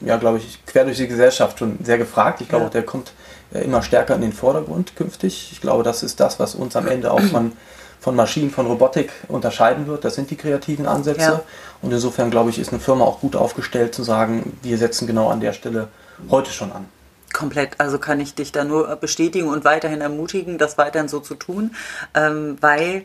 ja, 0.00 0.16
glaube 0.16 0.38
ich, 0.38 0.64
quer 0.66 0.84
durch 0.84 0.96
die 0.96 1.08
Gesellschaft 1.08 1.58
schon 1.58 1.78
sehr 1.82 1.98
gefragt. 1.98 2.40
Ich 2.40 2.48
glaube, 2.48 2.64
ja. 2.64 2.70
der 2.70 2.82
kommt 2.82 3.12
äh, 3.52 3.60
immer 3.60 3.82
stärker 3.82 4.14
in 4.14 4.22
den 4.22 4.32
Vordergrund 4.32 4.96
künftig. 4.96 5.50
Ich 5.52 5.60
glaube, 5.60 5.82
das 5.82 6.02
ist 6.02 6.20
das, 6.20 6.38
was 6.38 6.54
uns 6.54 6.76
am 6.76 6.88
Ende 6.88 7.12
auch 7.12 7.20
von, 7.20 7.52
von 8.00 8.16
Maschinen, 8.16 8.50
von 8.50 8.66
Robotik 8.66 9.12
unterscheiden 9.28 9.86
wird. 9.86 10.04
Das 10.04 10.14
sind 10.14 10.30
die 10.30 10.36
kreativen 10.36 10.86
Ansätze. 10.86 11.20
Ja. 11.20 11.42
Und 11.82 11.92
insofern, 11.92 12.30
glaube 12.30 12.50
ich, 12.50 12.58
ist 12.58 12.72
eine 12.72 12.80
Firma 12.80 13.04
auch 13.04 13.20
gut 13.20 13.36
aufgestellt 13.36 13.94
zu 13.94 14.02
sagen, 14.02 14.58
wir 14.62 14.78
setzen 14.78 15.06
genau 15.06 15.28
an 15.28 15.40
der 15.40 15.52
Stelle 15.52 15.88
heute 16.30 16.50
schon 16.50 16.72
an. 16.72 16.86
Komplett, 17.32 17.78
also 17.78 17.98
kann 17.98 18.18
ich 18.18 18.34
dich 18.34 18.50
da 18.50 18.64
nur 18.64 18.96
bestätigen 18.96 19.48
und 19.48 19.64
weiterhin 19.64 20.00
ermutigen, 20.00 20.58
das 20.58 20.78
weiterhin 20.78 21.08
so 21.08 21.20
zu 21.20 21.36
tun, 21.36 21.76
ähm, 22.14 22.56
weil 22.60 23.04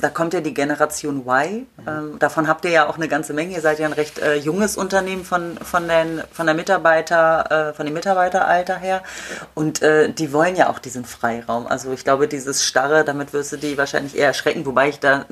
da 0.00 0.08
kommt 0.08 0.34
ja 0.34 0.40
die 0.40 0.54
Generation 0.54 1.26
Y. 1.26 1.66
Ähm, 1.86 2.18
davon 2.18 2.48
habt 2.48 2.64
ihr 2.64 2.70
ja 2.70 2.88
auch 2.88 2.96
eine 2.96 3.08
ganze 3.08 3.32
Menge. 3.32 3.54
Ihr 3.54 3.60
seid 3.60 3.78
ja 3.78 3.86
ein 3.86 3.92
recht 3.92 4.18
äh, 4.18 4.36
junges 4.36 4.76
Unternehmen 4.76 5.24
von, 5.24 5.56
von, 5.62 5.88
den, 5.88 6.22
von 6.32 6.46
der 6.46 6.54
Mitarbeiter, 6.54 7.70
äh, 7.70 7.74
von 7.74 7.86
dem 7.86 7.94
Mitarbeiteralter 7.94 8.76
her. 8.76 9.02
Und 9.54 9.82
äh, 9.82 10.12
die 10.12 10.32
wollen 10.32 10.56
ja 10.56 10.68
auch 10.70 10.78
diesen 10.78 11.04
Freiraum. 11.04 11.66
Also 11.66 11.92
ich 11.92 12.04
glaube, 12.04 12.28
dieses 12.28 12.64
Starre, 12.64 13.04
damit 13.04 13.32
wirst 13.32 13.52
du 13.52 13.56
die 13.56 13.78
wahrscheinlich 13.78 14.16
eher 14.16 14.28
erschrecken, 14.28 14.66
wobei 14.66 14.88
ich 14.88 15.00
da 15.00 15.26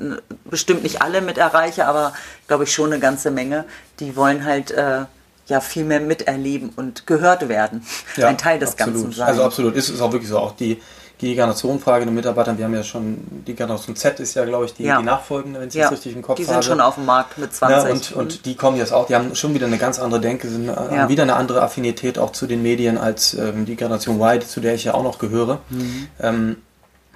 bestimmt 0.45 0.83
nicht 0.83 1.01
alle 1.01 1.21
mit 1.21 1.37
erreiche, 1.37 1.85
aber 1.85 2.13
glaube 2.47 2.63
ich 2.63 2.73
schon 2.73 2.91
eine 2.91 2.99
ganze 2.99 3.31
Menge. 3.31 3.65
Die 3.99 4.15
wollen 4.15 4.45
halt 4.45 4.71
äh, 4.71 5.05
ja 5.47 5.59
viel 5.61 5.83
mehr 5.83 5.99
miterleben 5.99 6.71
und 6.75 7.05
gehört 7.07 7.49
werden. 7.49 7.85
Ja, 8.15 8.27
ein 8.27 8.37
Teil 8.37 8.59
des 8.59 8.71
absolut. 8.71 8.93
Ganzen 8.93 9.11
sein. 9.13 9.27
Also 9.27 9.43
absolut, 9.43 9.75
ist 9.75 9.89
es 9.89 10.01
auch 10.01 10.11
wirklich 10.11 10.29
so. 10.29 10.39
Auch 10.39 10.55
die 10.55 10.81
die 11.23 11.35
Generationenfrage 11.35 12.05
den 12.05 12.13
Mitarbeitern, 12.13 12.57
wir 12.57 12.65
haben 12.65 12.73
ja 12.73 12.83
schon, 12.83 13.17
die 13.47 13.53
Generation 13.53 13.95
Z 13.95 14.19
ist 14.19 14.33
ja, 14.33 14.43
glaube 14.43 14.65
ich, 14.65 14.73
die, 14.73 14.83
ja. 14.83 14.99
die 14.99 15.05
nachfolgende, 15.05 15.61
wenn 15.61 15.69
ich 15.69 15.73
ja. 15.73 15.83
das 15.83 15.93
richtig 15.93 16.15
im 16.15 16.21
Kopf 16.21 16.31
habe. 16.31 16.41
Die 16.41 16.43
sind 16.43 16.55
habe. 16.55 16.63
schon 16.63 16.81
auf 16.81 16.95
dem 16.95 17.05
Markt 17.05 17.37
mit 17.37 17.53
20. 17.53 17.77
Ja, 17.77 17.91
und, 17.93 18.11
und 18.11 18.45
die 18.45 18.55
kommen 18.55 18.77
jetzt 18.77 18.91
auch, 18.91 19.07
die 19.07 19.15
haben 19.15 19.33
schon 19.33 19.53
wieder 19.53 19.65
eine 19.65 19.77
ganz 19.77 19.99
andere 19.99 20.19
Denke, 20.19 20.49
sind, 20.49 20.67
äh, 20.67 20.73
haben 20.73 21.09
wieder 21.09 21.23
eine 21.23 21.35
andere 21.35 21.61
Affinität 21.61 22.19
auch 22.19 22.31
zu 22.31 22.45
den 22.45 22.61
Medien 22.61 22.97
als 22.97 23.33
ähm, 23.35 23.65
die 23.65 23.77
Generation 23.77 24.19
Y, 24.19 24.41
zu 24.41 24.59
der 24.59 24.75
ich 24.75 24.83
ja 24.83 24.93
auch 24.93 25.03
noch 25.03 25.17
gehöre. 25.17 25.59
Mhm. 25.69 26.07
Ähm, 26.19 26.57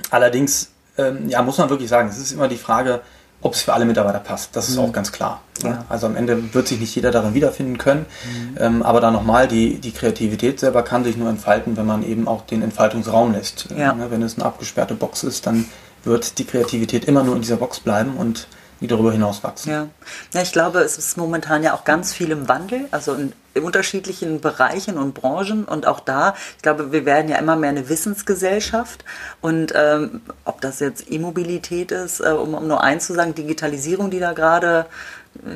allerdings, 0.09 0.71
ähm, 0.97 1.27
ja, 1.27 1.41
muss 1.41 1.57
man 1.57 1.69
wirklich 1.69 1.89
sagen, 1.89 2.07
es 2.07 2.17
ist 2.17 2.31
immer 2.31 2.47
die 2.47 2.57
Frage, 2.57 3.01
ob 3.41 3.53
es 3.53 3.61
für 3.61 3.73
alle 3.73 3.85
Mitarbeiter 3.85 4.19
passt. 4.19 4.55
Das 4.55 4.67
ist 4.69 4.77
mhm. 4.77 4.83
auch 4.83 4.91
ganz 4.91 5.11
klar. 5.11 5.41
Ja. 5.63 5.85
Also 5.89 6.07
am 6.07 6.15
Ende 6.15 6.53
wird 6.53 6.67
sich 6.67 6.79
nicht 6.79 6.95
jeder 6.95 7.11
darin 7.11 7.33
wiederfinden 7.33 7.77
können. 7.77 8.05
Mhm. 8.25 8.57
Ähm, 8.59 8.83
aber 8.83 8.99
dann 8.99 9.13
nochmal, 9.13 9.47
die, 9.47 9.75
die 9.75 9.91
Kreativität 9.91 10.59
selber 10.59 10.83
kann 10.83 11.03
sich 11.03 11.17
nur 11.17 11.29
entfalten, 11.29 11.77
wenn 11.77 11.85
man 11.85 12.03
eben 12.03 12.27
auch 12.27 12.45
den 12.45 12.61
Entfaltungsraum 12.61 13.33
lässt. 13.33 13.69
Ja. 13.77 13.93
Ne, 13.93 14.09
wenn 14.09 14.21
es 14.21 14.35
eine 14.35 14.45
abgesperrte 14.45 14.95
Box 14.95 15.23
ist, 15.23 15.45
dann 15.45 15.65
wird 16.03 16.39
die 16.39 16.45
Kreativität 16.45 17.05
immer 17.05 17.23
nur 17.23 17.35
in 17.35 17.41
dieser 17.41 17.57
Box 17.57 17.79
bleiben 17.79 18.17
und 18.17 18.47
die 18.79 18.87
darüber 18.87 19.11
hinaus 19.11 19.43
wachsen. 19.43 19.71
Ja. 19.71 19.87
ja, 20.33 20.41
ich 20.41 20.51
glaube, 20.51 20.79
es 20.79 20.97
ist 20.97 21.17
momentan 21.17 21.63
ja 21.63 21.73
auch 21.73 21.83
ganz 21.83 22.13
viel 22.13 22.31
im 22.31 22.47
Wandel, 22.47 22.87
also 22.91 23.13
in, 23.13 23.33
in, 23.53 23.63
unterschiedlichen 23.63 24.39
Bereichen 24.39 24.97
und 24.97 25.13
Branchen 25.13 25.65
und 25.65 25.87
auch 25.87 25.99
da, 25.99 26.35
ich 26.55 26.61
glaube, 26.61 26.91
wir 26.91 27.05
werden 27.05 27.29
ja 27.29 27.37
immer 27.37 27.55
mehr 27.55 27.71
eine 27.71 27.89
Wissensgesellschaft 27.89 29.03
und 29.41 29.73
ähm, 29.75 30.21
ob 30.45 30.61
das 30.61 30.79
jetzt 30.79 31.11
E-Mobilität 31.11 31.91
ist, 31.91 32.19
äh, 32.19 32.29
um, 32.29 32.53
um 32.53 32.67
nur 32.67 32.83
eins 32.83 33.07
zu 33.07 33.13
sagen, 33.13 33.33
Digitalisierung, 33.33 34.11
die 34.11 34.19
da 34.19 34.33
gerade 34.33 34.85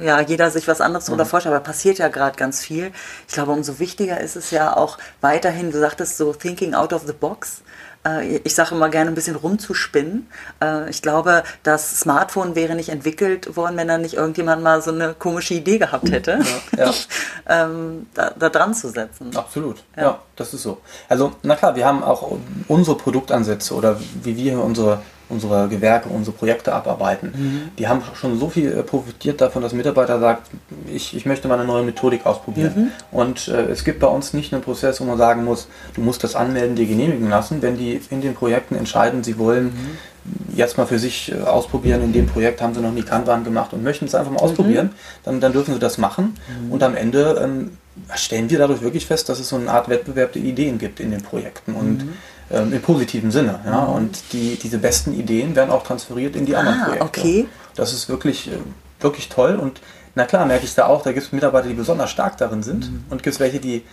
ja, 0.02 0.22
jeder 0.22 0.52
sich 0.52 0.68
was 0.68 0.82
anderes 0.82 1.06
darunter 1.06 1.26
mhm. 1.26 1.30
vorstellt, 1.30 1.56
aber 1.56 1.64
passiert 1.64 1.98
ja 1.98 2.08
gerade 2.08 2.38
ganz 2.38 2.62
viel. 2.62 2.92
Ich 3.28 3.34
glaube, 3.34 3.52
umso 3.52 3.80
wichtiger 3.80 4.20
ist 4.20 4.36
es 4.36 4.52
ja 4.52 4.76
auch 4.76 4.98
weiterhin, 5.22 5.72
du 5.72 5.80
sagtest 5.80 6.18
so, 6.18 6.34
thinking 6.34 6.74
out 6.74 6.94
of 6.94 7.04
the 7.06 7.14
box. 7.14 7.62
Äh, 8.06 8.38
ich 8.38 8.56
sage 8.56 8.76
immer 8.76 8.90
gerne 8.90 9.12
ein 9.12 9.16
bisschen 9.16 9.36
rumzuspinnen. 9.36 10.28
Äh, 10.62 10.90
ich 10.90 11.02
glaube, 11.02 11.44
das 11.64 12.00
Smartphone 12.00 12.56
wäre 12.56 12.76
nicht 12.76 12.90
entwickelt 12.90 13.56
worden, 13.56 13.78
wenn 13.78 13.88
da 13.88 13.98
nicht 13.98 14.16
irgendjemand 14.16 14.64
mal 14.64 14.82
so 14.82 14.92
eine 14.92 15.14
komische 15.14 15.54
Idee 15.54 15.78
gehabt 15.78 16.12
hätte, 16.12 16.40
ja, 16.78 16.86
ja. 16.86 16.94
Ähm, 17.48 18.06
da, 18.14 18.32
da, 18.38 18.50
dran 18.50 18.74
zu 18.74 18.90
setzen. 18.90 19.36
Absolut, 19.36 19.84
ja. 19.98 20.04
ja, 20.04 20.20
das 20.36 20.54
ist 20.54 20.62
so. 20.62 20.78
Also, 21.10 21.34
na 21.42 21.56
klar, 21.56 21.76
wir 21.76 21.86
haben 21.86 22.04
auch 22.04 22.38
unsere 22.68 22.96
Produktansätze 22.96 23.74
oder 23.74 24.00
wie 24.24 24.38
wir 24.38 24.60
unsere 24.60 25.02
unsere 25.32 25.68
Gewerke, 25.68 26.10
unsere 26.10 26.36
Projekte 26.36 26.74
abarbeiten. 26.74 27.34
Mhm. 27.36 27.62
Die 27.78 27.88
haben 27.88 28.02
schon 28.14 28.40
so 28.40 28.50
viel 28.50 28.72
äh, 28.72 28.84
profitiert 28.84 29.42
davon, 29.42 29.62
dass 29.62 29.74
Mitarbeiter 29.74 30.20
sagt, 30.20 30.50
ich, 30.94 31.16
ich 31.16 31.26
möchte 31.26 31.48
mal 31.48 31.56
eine 31.56 31.66
neue 31.66 31.84
Methodik 31.84 32.26
ausprobieren. 32.26 32.74
Mhm. 32.76 33.18
Und 33.18 33.48
äh, 33.48 33.64
es 33.68 33.84
gibt 33.84 34.00
bei 34.00 34.08
uns 34.08 34.34
nicht 34.34 34.54
einen 34.54 34.62
Prozess, 34.62 35.00
wo 35.02 35.06
man 35.06 35.18
sagen 35.18 35.44
muss, 35.44 35.68
du 35.96 36.02
musst 36.02 36.24
das 36.24 36.36
anmelden, 36.36 36.76
dir 36.76 36.86
genehmigen 36.86 37.30
lassen. 37.30 37.62
Wenn 37.62 37.78
die 37.78 38.00
in 38.10 38.22
den 38.22 38.36
Projekten 38.36 38.76
entscheiden, 38.76 39.24
sie 39.24 39.38
wollen 39.38 39.66
mhm. 39.66 40.56
jetzt 40.56 40.78
mal 40.78 40.86
für 40.86 41.00
sich 41.00 41.32
äh, 41.32 41.42
ausprobieren, 41.42 42.04
in 42.04 42.14
dem 42.14 42.28
Projekt 42.28 42.62
haben 42.62 42.74
sie 42.74 42.82
noch 42.82 42.92
nie 42.92 43.04
Kanban 43.04 43.44
gemacht 43.44 43.74
und 43.74 43.84
möchten 43.84 44.06
es 44.06 44.16
einfach 44.16 44.32
mal 44.32 44.40
mhm. 44.40 44.50
ausprobieren, 44.50 44.90
dann, 45.24 45.40
dann 45.40 45.54
dürfen 45.54 45.74
sie 45.74 45.80
das 45.80 45.98
machen. 45.98 46.38
Mhm. 46.66 46.72
Und 46.72 46.84
am 46.84 46.96
Ende 46.96 47.42
ähm, 47.44 47.78
stellen 48.16 48.50
wir 48.50 48.60
dadurch 48.60 48.82
wirklich 48.82 49.06
fest, 49.06 49.30
dass 49.30 49.40
es 49.40 49.50
so 49.50 49.56
eine 49.56 49.72
Art 49.72 49.90
Wettbewerb 49.90 50.34
der 50.34 50.42
Ideen 50.42 50.78
gibt 50.78 51.00
in 51.00 51.12
den 51.12 51.22
Projekten. 51.22 51.74
Und 51.74 52.06
mhm 52.06 52.14
ähm, 52.52 52.74
im 52.74 52.82
positiven 52.82 53.32
Sinne. 53.32 53.60
Ja? 53.66 53.82
Mhm. 53.82 53.94
Und 53.94 54.24
die, 54.34 54.58
diese 54.62 54.78
besten 54.78 55.18
Ideen 55.18 55.56
werden 55.56 55.72
auch 55.72 55.84
transferiert 55.84 56.36
in 56.36 56.46
die 56.46 56.56
anderen 56.56 56.82
ah, 56.82 56.86
Projekte. 56.86 57.06
Okay. 57.06 57.48
Das 57.76 57.94
ist 57.94 58.10
wirklich, 58.10 58.50
äh, 58.50 58.58
wirklich 59.00 59.30
toll. 59.30 59.56
Und 59.56 59.82
na 60.16 60.26
klar, 60.26 60.46
merke 60.46 60.66
ich 60.66 60.76
da 60.76 60.88
auch, 60.88 61.04
da 61.04 61.12
gibt 61.12 61.26
es 61.26 61.32
Mitarbeiter, 61.32 61.68
die 61.68 61.74
besonders 61.74 62.12
stark 62.12 62.38
darin 62.38 62.64
sind 62.64 62.92
mhm. 62.92 63.04
und 63.10 63.24
gibt 63.24 63.34
es 63.34 63.40
welche, 63.40 63.60
die, 63.60 63.84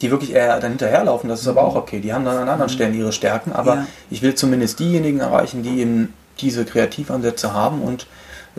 die 0.00 0.10
wirklich 0.10 0.32
eher 0.32 0.60
dann 0.60 0.72
hinterherlaufen. 0.72 1.28
Das 1.28 1.40
ist 1.40 1.48
aber 1.48 1.64
auch 1.64 1.74
okay. 1.74 2.00
Die 2.00 2.12
haben 2.12 2.24
dann 2.24 2.36
an 2.36 2.48
anderen 2.48 2.70
mhm. 2.70 2.74
Stellen 2.74 2.94
ihre 2.94 3.12
Stärken. 3.12 3.52
Aber 3.52 3.74
ja. 3.74 3.86
ich 4.10 4.22
will 4.22 4.34
zumindest 4.34 4.78
diejenigen 4.78 5.20
erreichen, 5.20 5.62
die 5.62 5.80
eben 5.80 6.12
diese 6.40 6.64
Kreativansätze 6.64 7.52
haben 7.52 7.82
und 7.82 8.06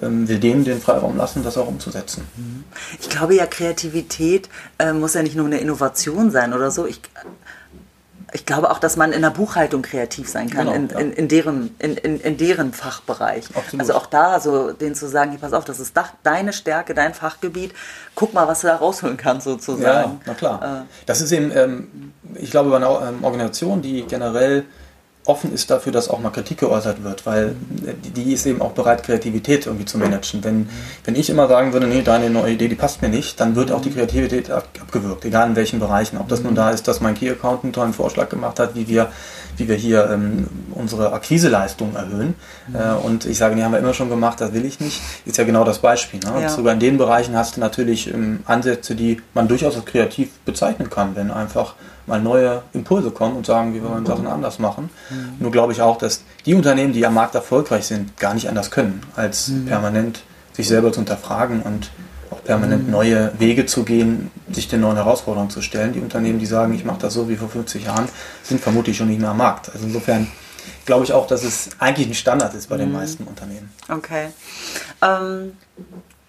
ähm, 0.02 0.28
will 0.28 0.40
denen 0.40 0.64
den 0.64 0.82
Freiraum 0.82 1.18
lassen, 1.18 1.44
das 1.44 1.58
auch 1.58 1.68
umzusetzen. 1.68 2.28
Mhm. 2.36 2.64
Ich 3.00 3.10
glaube 3.10 3.36
ja, 3.36 3.46
Kreativität 3.46 4.50
äh, 4.78 4.94
muss 4.94 5.14
ja 5.14 5.24
nicht 5.24 5.36
nur 5.36 5.46
eine 5.46 5.60
Innovation 5.60 6.32
sein 6.32 6.54
oder 6.54 6.72
so. 6.72 6.86
Ich, 6.86 7.02
ich 8.36 8.46
glaube 8.46 8.70
auch, 8.70 8.80
dass 8.80 8.98
man 8.98 9.14
in 9.14 9.22
der 9.22 9.30
Buchhaltung 9.30 9.82
kreativ 9.82 10.28
sein 10.28 10.50
kann, 10.50 10.66
genau, 10.66 10.76
in, 10.76 10.90
ja. 10.90 11.00
in, 11.00 11.14
in, 11.14 11.28
deren, 11.30 11.74
in, 11.80 11.96
in, 11.96 12.20
in 12.20 12.36
deren 12.36 12.74
Fachbereich. 12.74 13.46
Absolut. 13.56 13.80
Also 13.80 13.94
auch 13.94 14.08
da, 14.08 14.42
so 14.42 14.74
denen 14.74 14.94
zu 14.94 15.08
sagen, 15.08 15.32
hey, 15.32 15.40
pass 15.40 15.54
auf, 15.54 15.64
das 15.64 15.80
ist 15.80 15.98
deine 16.24 16.52
Stärke, 16.52 16.94
dein 16.94 17.14
Fachgebiet, 17.14 17.74
guck 18.14 18.34
mal, 18.34 18.46
was 18.46 18.60
du 18.60 18.68
da 18.68 18.76
rausholen 18.76 19.16
kannst, 19.16 19.46
sozusagen. 19.46 20.12
Ja, 20.12 20.20
na 20.26 20.34
klar. 20.34 20.82
Äh, 20.82 20.86
das 21.06 21.22
ist 21.22 21.32
eben, 21.32 21.50
ähm, 21.56 22.12
ich 22.34 22.52
glaube, 22.52 22.72
bei 22.72 22.76
einer 22.76 23.08
ähm, 23.08 23.24
Organisation, 23.24 23.82
die 23.82 24.04
generell 24.04 24.66
offen 25.26 25.52
ist 25.52 25.72
dafür, 25.72 25.92
dass 25.92 26.08
auch 26.08 26.20
mal 26.20 26.30
Kritik 26.30 26.60
geäußert 26.60 27.04
wird, 27.04 27.26
weil 27.26 27.56
die 28.16 28.34
ist 28.34 28.46
eben 28.46 28.62
auch 28.62 28.74
bereit, 28.74 29.02
Kreativität 29.04 29.66
irgendwie 29.66 29.86
zu 29.86 29.98
managen. 29.98 30.44
Wenn, 30.44 30.70
wenn 31.04 31.16
ich 31.16 31.32
immer 31.32 31.48
sagen 31.48 31.74
würde, 31.74 31.88
nee, 31.88 32.04
deine 32.04 32.30
neue 32.30 32.54
Idee, 32.54 32.68
die 32.68 32.76
passt 32.76 33.02
mir 33.02 33.10
nicht, 33.10 33.40
dann 33.40 33.56
wird 33.56 33.72
auch 33.72 33.82
die 33.82 33.90
Kreativität 33.90 34.52
abgewürgt, 34.52 35.26
egal 35.26 35.50
in 35.50 35.56
welchen 35.56 35.80
Bereichen. 35.80 36.18
Ob 36.20 36.30
das 36.30 36.44
nun 36.44 36.54
da 36.54 36.70
ist, 36.70 36.88
dass 36.88 37.02
mein 37.02 37.16
Key 37.16 37.30
Account 37.30 37.64
einen 37.64 37.74
tollen 37.74 37.94
Vorschlag 37.94 38.30
gemacht 38.30 38.60
hat, 38.60 38.76
wie 38.76 38.88
wir, 38.88 39.12
wie 39.58 39.68
wir 39.68 39.76
hier 39.76 40.10
ähm, 40.12 40.48
unsere 40.72 41.12
Akquiseleistung 41.12 41.96
erhöhen. 41.96 42.36
Mhm. 42.68 42.76
Äh, 42.76 42.94
und 43.04 43.26
ich 43.26 43.40
sage, 43.40 43.56
nee, 43.56 43.64
haben 43.64 43.72
wir 43.72 43.80
immer 43.80 43.96
schon 43.96 44.10
gemacht, 44.10 44.40
das 44.42 44.54
will 44.54 44.64
ich 44.64 44.80
nicht, 44.80 45.02
ist 45.26 45.40
ja 45.40 45.44
genau 45.44 45.64
das 45.64 45.80
Beispiel. 45.80 46.20
Ne? 46.20 46.42
Ja. 46.42 46.50
sogar 46.50 46.74
in 46.74 46.80
den 46.80 47.00
Bereichen 47.00 47.36
hast 47.36 47.58
du 47.58 47.62
natürlich 47.62 48.14
ähm, 48.14 48.42
Ansätze, 48.46 48.94
die 48.94 49.22
man 49.34 49.48
durchaus 49.48 49.76
als 49.76 49.86
kreativ 49.86 50.30
bezeichnen 50.46 50.92
kann, 50.92 51.16
wenn 51.16 51.32
einfach 51.32 51.74
mal 52.08 52.22
neue 52.22 52.64
Impulse 52.74 53.12
kommen 53.12 53.36
und 53.36 53.46
sagen, 53.46 53.74
wir 53.74 53.84
wollen 53.84 54.06
Sachen 54.06 54.28
anders 54.28 54.60
machen. 54.60 54.90
Mhm. 55.10 55.34
Nur 55.40 55.52
glaube 55.52 55.74
ich 55.74 55.82
auch, 55.82 55.98
dass 55.98 56.24
die 56.46 56.54
Unternehmen, 56.54 56.94
die 56.94 57.06
am 57.06 57.14
Markt 57.14 57.36
erfolgreich 57.36 57.86
sind, 57.86 58.18
gar 58.18 58.34
nicht 58.34 58.48
anders 58.48 58.72
können, 58.72 59.02
als 59.16 59.50
mhm. 59.50 59.66
permanent 59.66 60.24
sich 60.54 60.68
selber 60.68 60.92
zu 60.92 61.00
hinterfragen 61.00 61.62
und 61.62 61.90
auch 62.32 62.44
permanent 62.44 62.86
mhm. 62.86 62.92
neue 62.92 63.32
Wege 63.40 63.66
zu 63.66 63.84
gehen, 63.84 64.32
sich 64.52 64.68
den 64.68 64.82
neuen 64.82 64.96
Herausforderungen 64.96 65.50
zu 65.50 65.62
stellen. 65.62 65.94
Die 65.94 66.00
Unternehmen, 66.00 66.40
die 66.40 66.46
sagen, 66.46 66.74
ich 66.74 66.86
mache 66.86 67.00
das 67.00 67.14
so 67.14 67.30
wie 67.30 67.36
vor 67.36 67.50
50 67.50 67.86
Jahren, 67.86 68.08
sind 68.44 68.62
vermutlich 68.62 68.98
schon 68.98 69.08
nicht 69.08 69.20
mehr 69.20 69.32
am 69.32 69.38
Markt. 69.38 69.70
Also 69.74 69.86
insofern 69.86 70.28
glaube 70.86 71.06
ich 71.06 71.14
auch, 71.14 71.28
dass 71.28 71.44
es 71.44 71.70
eigentlich 71.80 72.08
ein 72.08 72.14
Standard 72.14 72.54
ist 72.54 72.70
bei 72.70 72.78
den 72.78 72.90
mhm. 72.90 72.96
meisten 72.96 73.24
Unternehmen. 73.26 73.72
Okay. 73.90 74.28
Ähm, 75.02 75.54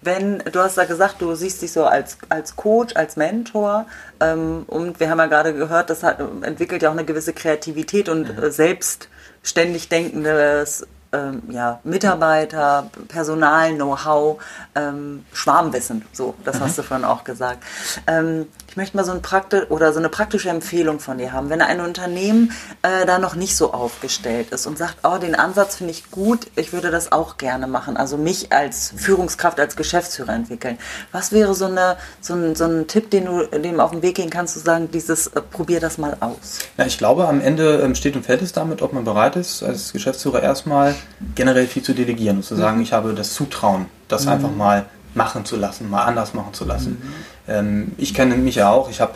wenn, 0.07 0.39
du 0.39 0.59
hast 0.59 0.77
ja 0.77 0.85
gesagt, 0.85 1.21
du 1.21 1.35
siehst 1.35 1.61
dich 1.61 1.71
so 1.71 1.85
als, 1.85 2.17
als 2.29 2.55
Coach, 2.55 2.95
als 2.95 3.15
Mentor 3.15 3.85
ähm, 4.19 4.63
und 4.65 4.99
wir 4.99 5.11
haben 5.11 5.19
ja 5.19 5.27
gerade 5.27 5.53
gehört, 5.53 5.91
das 5.91 6.01
hat, 6.01 6.19
entwickelt 6.41 6.81
ja 6.81 6.89
auch 6.89 6.93
eine 6.93 7.05
gewisse 7.05 7.33
Kreativität 7.33 8.09
und 8.09 8.35
mhm. 8.35 8.49
selbstständig 8.49 9.89
denkendes 9.89 10.87
ähm, 11.13 11.43
ja, 11.49 11.79
Mitarbeiter, 11.83 12.89
Personal, 13.07 13.73
Know-how, 13.75 14.41
ähm, 14.75 15.25
Schwarmwissen. 15.33 16.05
So, 16.11 16.35
das 16.43 16.59
mhm. 16.59 16.63
hast 16.63 16.77
du 16.77 16.83
vorhin 16.83 17.05
auch 17.05 17.23
gesagt. 17.23 17.63
Ähm, 18.07 18.47
ich 18.69 18.77
möchte 18.77 18.95
mal 18.95 19.03
so, 19.03 19.11
ein 19.11 19.21
Prakti 19.21 19.61
oder 19.69 19.91
so 19.91 19.99
eine 19.99 20.09
praktische 20.09 20.49
Empfehlung 20.49 20.99
von 20.99 21.17
dir 21.17 21.33
haben. 21.33 21.49
Wenn 21.49 21.61
ein 21.61 21.81
Unternehmen 21.81 22.51
äh, 22.83 23.05
da 23.05 23.17
noch 23.17 23.35
nicht 23.35 23.55
so 23.55 23.73
aufgestellt 23.73 24.51
ist 24.51 24.67
und 24.67 24.77
sagt, 24.77 24.97
oh, 25.03 25.17
den 25.17 25.33
Ansatz 25.33 25.77
finde 25.77 25.91
ich 25.91 26.11
gut, 26.11 26.47
ich 26.55 26.73
würde 26.73 26.91
das 26.91 27.11
auch 27.11 27.37
gerne 27.37 27.65
machen, 27.65 27.97
also 27.97 28.17
mich 28.17 28.51
als 28.51 28.93
Führungskraft, 28.95 29.59
als 29.59 29.75
Geschäftsführer 29.75 30.33
entwickeln. 30.33 30.77
Was 31.11 31.31
wäre 31.31 31.55
so, 31.55 31.65
eine, 31.65 31.97
so, 32.21 32.35
ein, 32.35 32.55
so 32.55 32.65
ein 32.65 32.87
Tipp, 32.87 33.09
den 33.09 33.25
du 33.25 33.45
dem 33.45 33.79
auf 33.79 33.91
den 33.91 34.01
Weg 34.01 34.15
gehen 34.15 34.29
kannst, 34.29 34.53
zu 34.53 34.59
sagen, 34.59 34.91
dieses, 34.91 35.27
äh, 35.27 35.41
probier 35.41 35.79
das 35.79 35.97
mal 35.97 36.17
aus? 36.19 36.59
Ja, 36.77 36.85
ich 36.85 36.97
glaube, 36.97 37.27
am 37.27 37.41
Ende 37.41 37.81
ähm, 37.81 37.95
steht 37.95 38.15
und 38.15 38.25
fällt 38.25 38.41
es 38.41 38.51
damit, 38.51 38.81
ob 38.81 38.93
man 38.93 39.05
bereit 39.05 39.37
ist, 39.37 39.63
als 39.63 39.93
Geschäftsführer 39.93 40.43
erstmal 40.43 40.93
generell 41.35 41.67
viel 41.67 41.83
zu 41.83 41.93
delegieren 41.93 42.37
und 42.37 42.43
zu 42.43 42.55
sagen, 42.55 42.77
mhm. 42.77 42.83
ich 42.83 42.93
habe 42.93 43.13
das 43.13 43.33
Zutrauen, 43.33 43.85
das 44.07 44.25
mhm. 44.25 44.31
einfach 44.31 44.51
mal 44.51 44.85
machen 45.13 45.45
zu 45.45 45.55
lassen, 45.55 45.89
mal 45.89 46.03
anders 46.03 46.33
machen 46.33 46.53
zu 46.53 46.65
lassen. 46.65 46.91
Mhm. 46.91 47.13
Ähm, 47.47 47.91
ich 47.97 48.13
kenne 48.13 48.35
mich 48.35 48.55
ja 48.55 48.69
auch, 48.69 48.89
ich 48.89 49.01
habe 49.01 49.13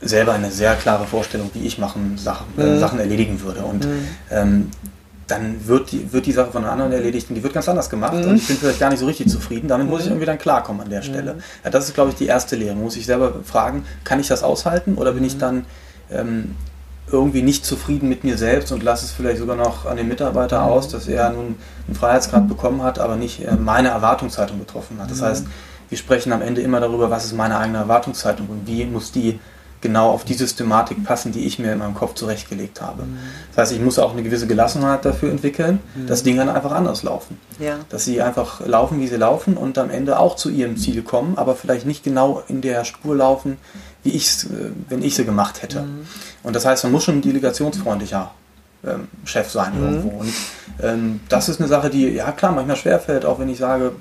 selber 0.00 0.32
eine 0.32 0.50
sehr 0.50 0.74
klare 0.76 1.06
Vorstellung, 1.06 1.50
wie 1.54 1.66
ich 1.66 1.78
machen, 1.78 2.16
Sachen, 2.16 2.46
äh, 2.58 2.64
mhm. 2.64 2.78
Sachen 2.78 2.98
erledigen 2.98 3.40
würde. 3.40 3.60
Und 3.60 3.86
mhm. 3.86 4.08
ähm, 4.30 4.70
dann 5.26 5.66
wird 5.66 5.92
die, 5.92 6.12
wird 6.12 6.26
die 6.26 6.32
Sache 6.32 6.52
von 6.52 6.64
anderen 6.64 6.92
erledigt 6.92 7.30
und 7.30 7.34
die 7.34 7.42
wird 7.42 7.54
ganz 7.54 7.68
anders 7.68 7.88
gemacht 7.88 8.14
mhm. 8.14 8.24
und 8.24 8.36
ich 8.36 8.46
bin 8.46 8.56
vielleicht 8.56 8.80
gar 8.80 8.90
nicht 8.90 8.98
so 8.98 9.06
richtig 9.06 9.28
zufrieden. 9.28 9.68
Damit 9.68 9.88
muss 9.88 10.02
ich 10.02 10.08
irgendwie 10.08 10.26
dann 10.26 10.38
klarkommen 10.38 10.82
an 10.82 10.90
der 10.90 11.02
Stelle. 11.02 11.34
Mhm. 11.34 11.42
Ja, 11.64 11.70
das 11.70 11.88
ist, 11.88 11.94
glaube 11.94 12.10
ich, 12.10 12.16
die 12.16 12.26
erste 12.26 12.56
Lehre. 12.56 12.74
Muss 12.76 12.96
ich 12.96 13.06
selber 13.06 13.32
fragen, 13.44 13.84
kann 14.04 14.20
ich 14.20 14.28
das 14.28 14.42
aushalten 14.42 14.96
oder 14.96 15.12
bin 15.12 15.24
ich 15.24 15.38
dann 15.38 15.64
ähm, 16.10 16.56
irgendwie 17.10 17.42
nicht 17.42 17.66
zufrieden 17.66 18.08
mit 18.08 18.24
mir 18.24 18.38
selbst 18.38 18.72
und 18.72 18.82
lasse 18.82 19.04
es 19.04 19.12
vielleicht 19.12 19.38
sogar 19.38 19.56
noch 19.56 19.86
an 19.86 19.96
den 19.96 20.08
Mitarbeiter 20.08 20.64
aus, 20.64 20.88
dass 20.88 21.06
er 21.06 21.30
nun 21.30 21.56
einen 21.86 21.96
Freiheitsgrad 21.96 22.48
bekommen 22.48 22.82
hat, 22.82 22.98
aber 22.98 23.16
nicht 23.16 23.44
äh, 23.44 23.54
meine 23.54 23.88
Erwartungshaltung 23.88 24.58
getroffen 24.58 24.98
hat. 25.00 25.10
Das 25.10 25.20
heißt, 25.20 25.46
wir 25.88 25.98
sprechen 25.98 26.32
am 26.32 26.42
Ende 26.42 26.62
immer 26.62 26.80
darüber, 26.80 27.10
was 27.10 27.26
ist 27.26 27.34
meine 27.34 27.58
eigene 27.58 27.78
Erwartungshaltung 27.78 28.48
und 28.48 28.66
wie 28.66 28.84
muss 28.86 29.12
die 29.12 29.38
genau 29.84 30.10
auf 30.10 30.24
die 30.24 30.32
Systematik 30.32 31.04
passen, 31.04 31.30
die 31.30 31.44
ich 31.44 31.58
mir 31.58 31.74
in 31.74 31.78
meinem 31.78 31.94
Kopf 31.94 32.14
zurechtgelegt 32.14 32.80
habe. 32.80 33.02
Mhm. 33.02 33.18
Das 33.50 33.58
heißt, 33.58 33.72
ich 33.72 33.80
muss 33.80 33.98
auch 33.98 34.12
eine 34.12 34.22
gewisse 34.22 34.46
Gelassenheit 34.46 35.04
dafür 35.04 35.30
entwickeln, 35.30 35.78
mhm. 35.94 36.06
dass 36.06 36.22
Dinge 36.22 36.38
dann 36.38 36.48
einfach 36.48 36.72
anders 36.72 37.02
laufen. 37.02 37.38
Ja. 37.58 37.76
Dass 37.90 38.06
sie 38.06 38.22
einfach 38.22 38.66
laufen, 38.66 38.98
wie 38.98 39.08
sie 39.08 39.16
laufen 39.16 39.58
und 39.58 39.76
am 39.76 39.90
Ende 39.90 40.18
auch 40.18 40.36
zu 40.36 40.48
ihrem 40.48 40.78
Ziel 40.78 41.02
kommen, 41.02 41.36
aber 41.36 41.54
vielleicht 41.54 41.84
nicht 41.84 42.02
genau 42.02 42.42
in 42.48 42.62
der 42.62 42.86
Spur 42.86 43.14
laufen, 43.14 43.58
wie 44.04 44.10
ich 44.10 44.44
äh, 44.44 44.70
wenn 44.88 45.02
ich 45.02 45.14
sie 45.14 45.24
gemacht 45.24 45.62
hätte. 45.62 45.82
Mhm. 45.82 46.06
Und 46.42 46.54
das 46.54 46.64
heißt, 46.64 46.84
man 46.84 46.92
muss 46.92 47.04
schon 47.04 47.16
ein 47.16 47.22
delegationsfreundlicher 47.22 48.30
ähm, 48.86 49.08
Chef 49.24 49.50
sein 49.50 49.76
mhm. 49.76 49.84
irgendwo. 49.84 50.08
Und 50.20 50.32
ähm, 50.82 51.20
das 51.28 51.48
ist 51.48 51.60
eine 51.60 51.68
Sache, 51.68 51.90
die, 51.90 52.10
ja 52.10 52.30
klar, 52.32 52.52
manchmal 52.52 52.76
schwerfällt, 52.76 53.24
auch 53.24 53.38
wenn 53.38 53.48
ich 53.48 53.58
sage, 53.58 53.92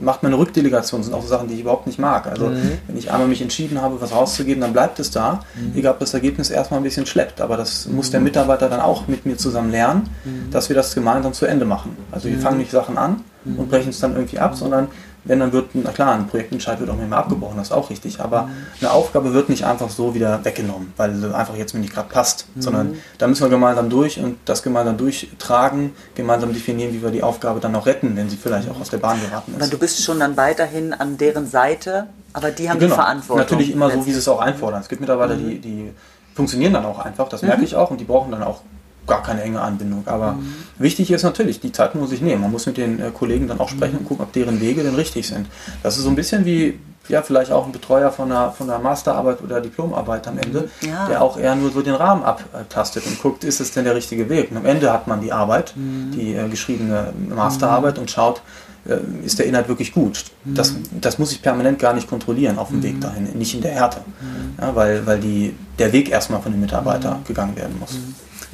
macht 0.00 0.22
man 0.22 0.32
eine 0.32 0.40
Rückdelegation, 0.40 1.02
sind 1.02 1.14
auch 1.14 1.22
so 1.22 1.28
Sachen, 1.28 1.48
die 1.48 1.54
ich 1.54 1.60
überhaupt 1.60 1.86
nicht 1.86 1.98
mag. 1.98 2.26
Also 2.26 2.46
mhm. 2.46 2.78
wenn 2.86 2.96
ich 2.96 3.10
einmal 3.10 3.28
mich 3.28 3.42
entschieden 3.42 3.80
habe, 3.80 4.00
was 4.00 4.12
rauszugeben, 4.12 4.60
dann 4.60 4.72
bleibt 4.72 4.98
es 5.00 5.10
da, 5.10 5.40
mhm. 5.54 5.72
egal 5.74 5.94
ob 5.94 6.00
das 6.00 6.14
Ergebnis 6.14 6.50
erstmal 6.50 6.80
ein 6.80 6.84
bisschen 6.84 7.06
schleppt. 7.06 7.40
Aber 7.40 7.56
das 7.56 7.86
muss 7.88 8.10
der 8.10 8.20
mhm. 8.20 8.24
Mitarbeiter 8.24 8.68
dann 8.68 8.80
auch 8.80 9.08
mit 9.08 9.26
mir 9.26 9.36
zusammen 9.36 9.70
lernen, 9.70 10.08
mhm. 10.24 10.50
dass 10.50 10.68
wir 10.68 10.76
das 10.76 10.94
gemeinsam 10.94 11.32
zu 11.32 11.46
Ende 11.46 11.64
machen. 11.64 11.96
Also 12.12 12.28
wir 12.28 12.36
mhm. 12.36 12.40
fangen 12.40 12.58
nicht 12.58 12.70
Sachen 12.70 12.98
an 12.98 13.24
und 13.44 13.70
brechen 13.70 13.90
es 13.90 14.00
dann 14.00 14.14
irgendwie 14.14 14.40
ab, 14.40 14.56
sondern 14.56 14.88
wenn, 15.26 15.40
dann 15.40 15.52
wird, 15.52 15.70
na 15.74 15.90
klar, 15.90 16.14
ein 16.14 16.26
Projektentscheid 16.28 16.80
wird 16.80 16.90
auch 16.90 16.96
mehr 16.96 17.10
abgebrochen, 17.12 17.56
das 17.56 17.68
ist 17.68 17.72
auch 17.72 17.90
richtig, 17.90 18.20
aber 18.20 18.42
mhm. 18.42 18.50
eine 18.80 18.90
Aufgabe 18.90 19.34
wird 19.34 19.48
nicht 19.48 19.64
einfach 19.64 19.90
so 19.90 20.14
wieder 20.14 20.44
weggenommen, 20.44 20.92
weil 20.96 21.14
sie 21.14 21.34
einfach 21.34 21.56
jetzt 21.56 21.74
mir 21.74 21.80
nicht 21.80 21.92
gerade 21.92 22.08
passt, 22.08 22.46
mhm. 22.54 22.62
sondern 22.62 22.98
da 23.18 23.26
müssen 23.26 23.42
wir 23.42 23.50
gemeinsam 23.50 23.90
durch 23.90 24.18
und 24.18 24.38
das 24.44 24.62
gemeinsam 24.62 24.96
durchtragen, 24.96 25.92
gemeinsam 26.14 26.52
definieren, 26.52 26.92
wie 26.92 27.02
wir 27.02 27.10
die 27.10 27.22
Aufgabe 27.22 27.60
dann 27.60 27.72
noch 27.72 27.86
retten, 27.86 28.16
wenn 28.16 28.30
sie 28.30 28.36
vielleicht 28.36 28.70
auch 28.70 28.80
aus 28.80 28.90
der 28.90 28.98
Bahn 28.98 29.20
geraten 29.20 29.52
ist. 29.52 29.62
Aber 29.62 29.70
du 29.70 29.78
bist 29.78 30.02
schon 30.02 30.20
dann 30.20 30.36
weiterhin 30.36 30.94
an 30.94 31.18
deren 31.18 31.46
Seite, 31.46 32.06
aber 32.32 32.50
die 32.50 32.68
haben 32.68 32.78
genau. 32.78 32.94
die 32.94 33.00
Verantwortung. 33.00 33.38
Natürlich 33.38 33.72
immer 33.72 33.90
so, 33.90 34.06
wie 34.06 34.12
sie 34.12 34.18
es 34.18 34.28
auch 34.28 34.40
einfordern. 34.40 34.80
Es 34.80 34.88
gibt 34.88 35.00
Mitarbeiter, 35.00 35.34
mhm. 35.34 35.48
die, 35.48 35.58
die 35.58 35.92
funktionieren 36.34 36.74
dann 36.74 36.84
auch 36.84 36.98
einfach, 36.98 37.28
das 37.28 37.42
merke 37.42 37.58
mhm. 37.58 37.64
ich 37.64 37.76
auch 37.76 37.90
und 37.90 37.98
die 37.98 38.04
brauchen 38.04 38.30
dann 38.30 38.42
auch 38.42 38.60
gar 39.06 39.22
keine 39.22 39.42
enge 39.42 39.60
Anbindung. 39.60 40.02
Aber 40.06 40.32
mhm. 40.32 40.54
wichtig 40.78 41.10
ist 41.10 41.22
natürlich, 41.22 41.60
die 41.60 41.72
Zeit 41.72 41.94
muss 41.94 42.12
ich 42.12 42.20
nehmen. 42.20 42.42
Man 42.42 42.52
muss 42.52 42.66
mit 42.66 42.76
den 42.76 43.00
äh, 43.00 43.10
Kollegen 43.10 43.48
dann 43.48 43.60
auch 43.60 43.68
sprechen 43.68 43.94
mhm. 43.94 43.98
und 44.00 44.08
gucken, 44.08 44.24
ob 44.24 44.32
deren 44.32 44.60
Wege 44.60 44.82
denn 44.82 44.94
richtig 44.94 45.26
sind. 45.28 45.46
Das 45.82 45.96
ist 45.96 46.04
so 46.04 46.08
ein 46.08 46.16
bisschen 46.16 46.44
wie, 46.44 46.78
ja, 47.08 47.22
vielleicht 47.22 47.52
auch 47.52 47.66
ein 47.66 47.72
Betreuer 47.72 48.10
von 48.10 48.30
einer, 48.30 48.50
von 48.50 48.68
einer 48.68 48.78
Masterarbeit 48.78 49.42
oder 49.42 49.60
Diplomarbeit 49.60 50.26
am 50.28 50.38
Ende, 50.38 50.68
ja. 50.80 51.06
der 51.08 51.22
auch 51.22 51.38
eher 51.38 51.54
nur 51.54 51.70
so 51.70 51.82
den 51.82 51.94
Rahmen 51.94 52.22
abtastet 52.24 53.06
und 53.06 53.20
guckt, 53.22 53.44
ist 53.44 53.60
es 53.60 53.72
denn 53.72 53.84
der 53.84 53.94
richtige 53.94 54.28
Weg? 54.28 54.50
Und 54.50 54.56
am 54.56 54.66
Ende 54.66 54.92
hat 54.92 55.06
man 55.06 55.20
die 55.20 55.32
Arbeit, 55.32 55.74
mhm. 55.76 56.10
die 56.12 56.34
äh, 56.34 56.48
geschriebene 56.48 57.12
Masterarbeit 57.34 57.96
mhm. 57.96 58.02
und 58.02 58.10
schaut, 58.10 58.42
äh, 58.88 58.98
ist 59.24 59.38
der 59.38 59.46
Inhalt 59.46 59.68
wirklich 59.68 59.92
gut. 59.92 60.24
Das, 60.44 60.72
mhm. 60.72 61.00
das 61.00 61.18
muss 61.18 61.32
ich 61.32 61.42
permanent 61.42 61.78
gar 61.78 61.92
nicht 61.92 62.08
kontrollieren 62.08 62.58
auf 62.58 62.68
dem 62.68 62.82
Weg 62.82 62.96
mhm. 62.96 63.00
dahin, 63.00 63.24
nicht 63.34 63.54
in 63.54 63.60
der 63.60 63.72
Härte. 63.72 64.00
Ja, 64.60 64.74
weil 64.74 65.06
weil 65.06 65.20
die, 65.20 65.54
der 65.78 65.92
Weg 65.92 66.10
erstmal 66.10 66.40
von 66.40 66.52
dem 66.52 66.60
Mitarbeiter 66.60 67.20
gegangen 67.26 67.56
werden 67.56 67.78
muss. 67.78 67.98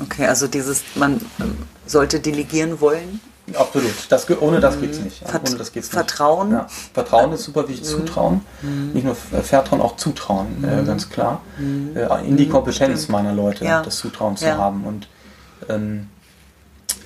Okay, 0.00 0.26
also 0.26 0.46
dieses, 0.46 0.82
man 0.94 1.20
ähm, 1.40 1.56
sollte 1.86 2.20
delegieren 2.20 2.80
wollen. 2.80 3.20
Absolut. 3.54 3.92
Das, 4.08 4.30
ohne 4.40 4.60
das 4.60 4.80
geht 4.80 4.92
es 4.92 4.98
mhm. 4.98 5.04
nicht. 5.04 5.28
Vert 5.28 5.48
ohne 5.48 5.58
das 5.58 5.72
geht's 5.72 5.88
Vertrauen. 5.88 6.50
Nicht. 6.50 6.58
Ja. 6.58 6.66
Vertrauen 6.94 7.32
ist 7.32 7.44
super 7.44 7.68
wichtig. 7.68 7.88
Mhm. 7.88 7.98
Zutrauen. 7.98 8.40
Mhm. 8.62 8.92
Nicht 8.92 9.04
nur 9.04 9.14
Vertrauen, 9.14 9.80
auch 9.80 9.96
Zutrauen, 9.96 10.64
äh, 10.64 10.76
mhm. 10.76 10.82
äh, 10.82 10.84
ganz 10.84 11.10
klar. 11.10 11.40
Mhm. 11.58 11.96
Äh, 11.96 12.26
in 12.26 12.36
die 12.36 12.48
Kompetenz 12.48 13.08
meiner 13.08 13.32
Leute, 13.32 13.64
ja. 13.64 13.82
das 13.82 13.96
Zutrauen 13.98 14.36
zu 14.36 14.46
ja. 14.46 14.56
haben. 14.56 14.84
Und 14.84 15.08
ähm, 15.68 16.08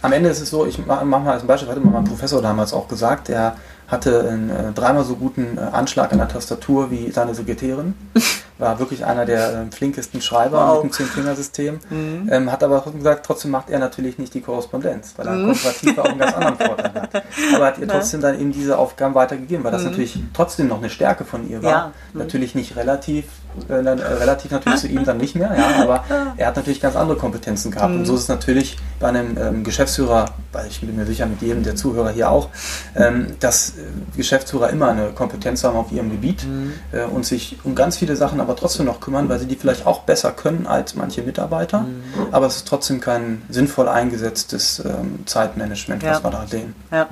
am 0.02 0.12
Ende 0.12 0.28
ist 0.28 0.40
es 0.40 0.50
so, 0.50 0.66
ich 0.66 0.84
mache 0.84 1.04
mal 1.04 1.26
als 1.26 1.42
Beispiel, 1.44 1.70
hatte 1.70 1.80
mal 1.80 1.90
mein 1.90 2.04
Professor 2.04 2.42
damals 2.42 2.72
auch 2.72 2.86
gesagt, 2.86 3.28
der 3.28 3.56
hatte 3.88 4.28
einen 4.28 4.50
äh, 4.50 4.72
dreimal 4.72 5.04
so 5.04 5.16
guten 5.16 5.56
äh, 5.56 5.60
Anschlag 5.60 6.12
an 6.12 6.18
der 6.18 6.28
Tastatur 6.28 6.90
wie 6.90 7.10
seine 7.10 7.34
Sekretärin. 7.34 7.94
War 8.58 8.78
wirklich 8.78 9.04
einer 9.04 9.26
der 9.26 9.52
äh, 9.52 9.70
flinkesten 9.70 10.22
Schreiber 10.22 10.66
wow. 10.66 10.82
mit 10.82 10.84
dem 10.84 10.96
Zehn-Fingersystem. 10.96 11.78
Mhm. 11.90 12.28
Ähm, 12.30 12.52
hat 12.52 12.64
aber 12.64 12.80
gesagt, 12.90 13.26
trotzdem 13.26 13.50
macht 13.50 13.68
er 13.68 13.78
natürlich 13.78 14.18
nicht 14.18 14.32
die 14.32 14.40
Korrespondenz, 14.40 15.12
weil 15.16 15.26
er 15.26 15.32
mhm. 15.34 15.46
konservativ 15.46 15.98
auch 15.98 16.04
einen 16.04 16.18
ganz 16.18 16.34
anderen 16.34 16.56
Vorteil 16.56 16.94
hat. 16.94 17.24
Aber 17.54 17.66
hat 17.66 17.78
ihr 17.78 17.88
trotzdem 17.88 18.20
dann 18.22 18.40
eben 18.40 18.52
diese 18.52 18.78
Aufgaben 18.78 19.14
weitergegeben, 19.14 19.62
weil 19.64 19.72
das 19.72 19.82
mhm. 19.82 19.90
natürlich 19.90 20.18
trotzdem 20.32 20.68
noch 20.68 20.78
eine 20.78 20.88
Stärke 20.88 21.24
von 21.24 21.48
ihr 21.48 21.62
war. 21.62 21.70
Ja. 21.70 21.92
Mhm. 22.12 22.20
Natürlich 22.20 22.54
nicht 22.54 22.76
relativ, 22.76 23.26
äh, 23.68 23.74
relativ 23.74 24.50
natürlich 24.50 24.80
zu 24.80 24.88
ihm 24.88 25.04
dann 25.04 25.18
nicht 25.18 25.34
mehr, 25.34 25.54
ja, 25.56 25.82
aber 25.82 26.04
er 26.36 26.46
hat 26.48 26.56
natürlich 26.56 26.80
ganz 26.80 26.96
andere 26.96 27.16
Kompetenzen 27.16 27.70
gehabt. 27.70 27.94
Und 27.94 28.04
so 28.04 28.12
mhm. 28.12 28.18
ist 28.18 28.22
es 28.24 28.28
natürlich 28.28 28.76
bei 29.00 29.08
einem 29.08 29.36
ähm, 29.38 29.64
Geschäftsführer, 29.64 30.26
weil 30.52 30.66
ich 30.66 30.80
bin 30.80 30.96
mir 30.96 31.06
sicher 31.06 31.26
mit 31.26 31.42
jedem 31.42 31.62
der 31.62 31.76
Zuhörer 31.76 32.10
hier 32.10 32.30
auch, 32.30 32.48
ähm, 32.94 33.28
dass 33.40 33.74
Geschäftsführer 34.16 34.70
immer 34.70 34.88
eine 34.88 35.08
Kompetenz 35.08 35.64
haben 35.64 35.76
auf 35.76 35.92
ihrem 35.92 36.10
Gebiet 36.10 36.44
mhm. 36.44 36.72
äh, 36.92 37.04
und 37.04 37.26
sich 37.26 37.58
um 37.64 37.74
ganz 37.74 37.96
viele 37.96 38.16
Sachen 38.16 38.40
aber 38.40 38.56
trotzdem 38.56 38.86
noch 38.86 39.00
kümmern, 39.00 39.28
weil 39.28 39.38
sie 39.38 39.46
die 39.46 39.56
vielleicht 39.56 39.86
auch 39.86 40.02
besser 40.02 40.32
können 40.32 40.66
als 40.66 40.94
manche 40.94 41.22
Mitarbeiter. 41.22 41.80
Mhm. 41.80 42.02
Aber 42.32 42.46
es 42.46 42.56
ist 42.56 42.68
trotzdem 42.68 43.00
kein 43.00 43.42
sinnvoll 43.48 43.88
eingesetztes 43.88 44.82
ähm, 44.84 45.26
Zeitmanagement, 45.26 46.02
ja. 46.02 46.12
was 46.12 46.24
wir 46.24 46.30
da 46.30 46.46
sehen. 46.46 46.74
Ja. 46.90 47.08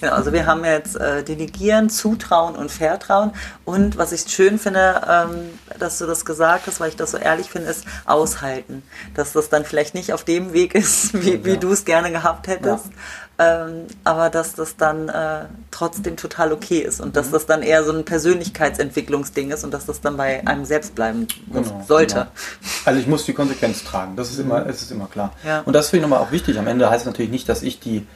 Genau, 0.00 0.12
also 0.12 0.32
wir 0.32 0.46
haben 0.46 0.64
jetzt 0.64 0.96
äh, 0.96 1.22
Delegieren, 1.22 1.90
Zutrauen 1.90 2.54
und 2.56 2.70
Vertrauen. 2.70 3.32
Und 3.64 3.96
was 3.96 4.12
ich 4.12 4.22
schön 4.22 4.58
finde, 4.58 5.00
ähm, 5.08 5.58
dass 5.78 5.98
du 5.98 6.06
das 6.06 6.24
gesagt 6.24 6.66
hast, 6.66 6.80
weil 6.80 6.88
ich 6.88 6.96
das 6.96 7.12
so 7.12 7.18
ehrlich 7.18 7.50
finde, 7.50 7.70
ist 7.70 7.84
aushalten. 8.04 8.82
Dass 9.14 9.32
das 9.32 9.48
dann 9.48 9.64
vielleicht 9.64 9.94
nicht 9.94 10.12
auf 10.12 10.24
dem 10.24 10.52
Weg 10.52 10.74
ist, 10.74 11.14
wie, 11.22 11.34
ja. 11.34 11.44
wie 11.44 11.56
du 11.56 11.72
es 11.72 11.84
gerne 11.84 12.10
gehabt 12.10 12.46
hättest. 12.48 12.86
Ja. 12.86 12.92
Ähm, 13.36 13.88
aber 14.04 14.30
dass 14.30 14.54
das 14.54 14.76
dann 14.76 15.08
äh, 15.08 15.46
trotzdem 15.72 16.16
total 16.16 16.52
okay 16.52 16.78
ist 16.78 17.00
und 17.00 17.08
mhm. 17.08 17.12
dass 17.14 17.32
das 17.32 17.46
dann 17.46 17.62
eher 17.62 17.82
so 17.82 17.90
ein 17.90 18.04
Persönlichkeitsentwicklungsding 18.04 19.50
ist 19.50 19.64
und 19.64 19.74
dass 19.74 19.86
das 19.86 20.00
dann 20.00 20.16
bei 20.16 20.46
einem 20.46 20.64
selbst 20.64 20.94
bleiben 20.94 21.26
genau, 21.52 21.82
sollte. 21.88 22.14
Genau. 22.14 22.26
Also 22.84 23.00
ich 23.00 23.08
muss 23.08 23.24
die 23.24 23.32
Konsequenz 23.32 23.82
tragen, 23.82 24.14
das 24.14 24.30
ist 24.30 24.38
mhm. 24.38 24.44
immer, 24.44 24.66
ist 24.66 24.88
immer 24.92 25.06
klar. 25.06 25.32
Ja. 25.44 25.62
Und 25.62 25.72
das 25.72 25.90
finde 25.90 26.04
ich 26.04 26.10
nochmal 26.10 26.24
auch 26.24 26.30
wichtig. 26.30 26.60
Am 26.60 26.68
Ende 26.68 26.88
heißt 26.88 27.00
es 27.00 27.06
natürlich 27.06 27.32
nicht, 27.32 27.48
dass 27.48 27.62
ich 27.64 27.80
die 27.80 28.06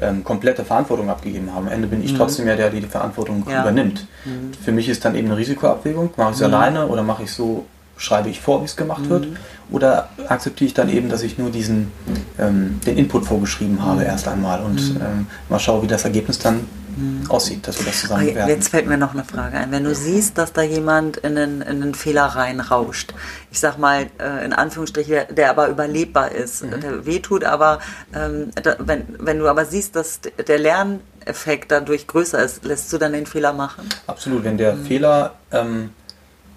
ähm, 0.00 0.24
komplette 0.24 0.64
Verantwortung 0.64 1.08
abgegeben 1.08 1.52
habe. 1.52 1.66
Am 1.66 1.72
Ende 1.72 1.88
bin 1.88 2.02
ich 2.02 2.12
mhm. 2.12 2.18
trotzdem 2.18 2.46
ja 2.46 2.56
der, 2.56 2.70
der 2.70 2.80
die 2.80 2.86
Verantwortung 2.86 3.44
ja. 3.48 3.62
übernimmt. 3.62 4.06
Mhm. 4.24 4.52
Für 4.62 4.72
mich 4.72 4.88
ist 4.88 5.04
dann 5.04 5.14
eben 5.14 5.28
eine 5.28 5.36
Risikoabwägung. 5.36 6.10
Mache 6.16 6.30
ich 6.30 6.36
es 6.36 6.40
mhm. 6.40 6.54
alleine 6.54 6.86
oder 6.86 7.02
mache 7.02 7.24
ich 7.24 7.32
so 7.32 7.66
schreibe 7.96 8.28
ich 8.28 8.40
vor, 8.40 8.60
wie 8.60 8.64
es 8.64 8.76
gemacht 8.76 9.04
mhm. 9.04 9.08
wird, 9.08 9.28
oder 9.70 10.08
akzeptiere 10.28 10.66
ich 10.66 10.74
dann 10.74 10.88
eben, 10.88 11.08
dass 11.08 11.22
ich 11.22 11.38
nur 11.38 11.50
diesen, 11.50 11.92
ähm, 12.38 12.80
den 12.86 12.98
Input 12.98 13.24
vorgeschrieben 13.24 13.82
habe 13.82 14.00
mhm. 14.00 14.06
erst 14.06 14.28
einmal 14.28 14.62
und 14.62 14.94
mhm. 14.94 15.00
ähm, 15.00 15.26
mal 15.48 15.58
schaue, 15.58 15.82
wie 15.82 15.86
das 15.86 16.04
Ergebnis 16.04 16.38
dann 16.38 16.66
mhm. 16.96 17.30
aussieht, 17.30 17.66
dass 17.66 17.78
wir 17.78 17.86
das 17.86 18.00
zusammen 18.00 18.26
bewerten. 18.26 18.50
Jetzt 18.50 18.68
fällt 18.68 18.86
mir 18.86 18.96
noch 18.96 19.14
eine 19.14 19.24
Frage 19.24 19.56
ein. 19.56 19.70
Wenn 19.70 19.84
du 19.84 19.94
siehst, 19.94 20.38
dass 20.38 20.52
da 20.52 20.62
jemand 20.62 21.18
in 21.18 21.36
einen, 21.36 21.62
in 21.62 21.82
einen 21.82 21.94
Fehler 21.94 22.24
reinrauscht, 22.24 23.14
ich 23.50 23.60
sag 23.60 23.78
mal 23.78 24.06
äh, 24.18 24.44
in 24.44 24.52
Anführungsstrichen, 24.52 25.12
der, 25.12 25.24
der, 25.26 25.50
aber 25.50 25.68
überlebbar 25.68 26.32
ist, 26.32 26.64
mhm. 26.64 26.80
der 26.80 27.06
wehtut, 27.06 27.44
aber 27.44 27.80
ähm, 28.14 28.50
da, 28.62 28.76
wenn, 28.78 29.04
wenn 29.18 29.38
du 29.38 29.48
aber 29.48 29.64
siehst, 29.64 29.96
dass 29.96 30.20
der 30.20 30.58
Lerneffekt 30.58 31.70
dadurch 31.70 32.06
größer 32.06 32.42
ist, 32.42 32.64
lässt 32.64 32.92
du 32.92 32.98
dann 32.98 33.12
den 33.12 33.26
Fehler 33.26 33.52
machen? 33.52 33.88
Absolut, 34.06 34.44
wenn 34.44 34.58
der 34.58 34.74
mhm. 34.74 34.86
Fehler 34.86 35.34
ähm, 35.52 35.90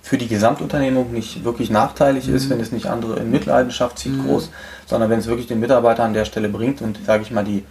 für 0.08 0.18
die 0.18 0.28
Gesamtunternehmung 0.28 1.12
nicht 1.12 1.44
wirklich 1.44 1.70
nachteilig 1.70 2.30
ist, 2.30 2.46
mhm. 2.46 2.52
wenn 2.52 2.60
es 2.62 2.72
nicht 2.72 2.86
andere 2.86 3.20
in 3.20 3.30
Mitleidenschaft 3.30 4.00
zieht, 4.00 4.14
mhm. 4.14 4.26
groß, 4.26 4.50
sondern 4.86 5.10
wenn 5.10 5.20
es 5.20 5.28
wirklich 5.28 5.48
den 5.48 5.60
Mitarbeiter 5.60 6.04
an 6.04 6.14
der 6.14 6.26
Stelle 6.26 6.48
bringt 6.48 6.82
und, 6.82 7.00
sage 7.06 7.24
ich 7.24 7.32
mal, 7.32 7.44
die 7.44 7.66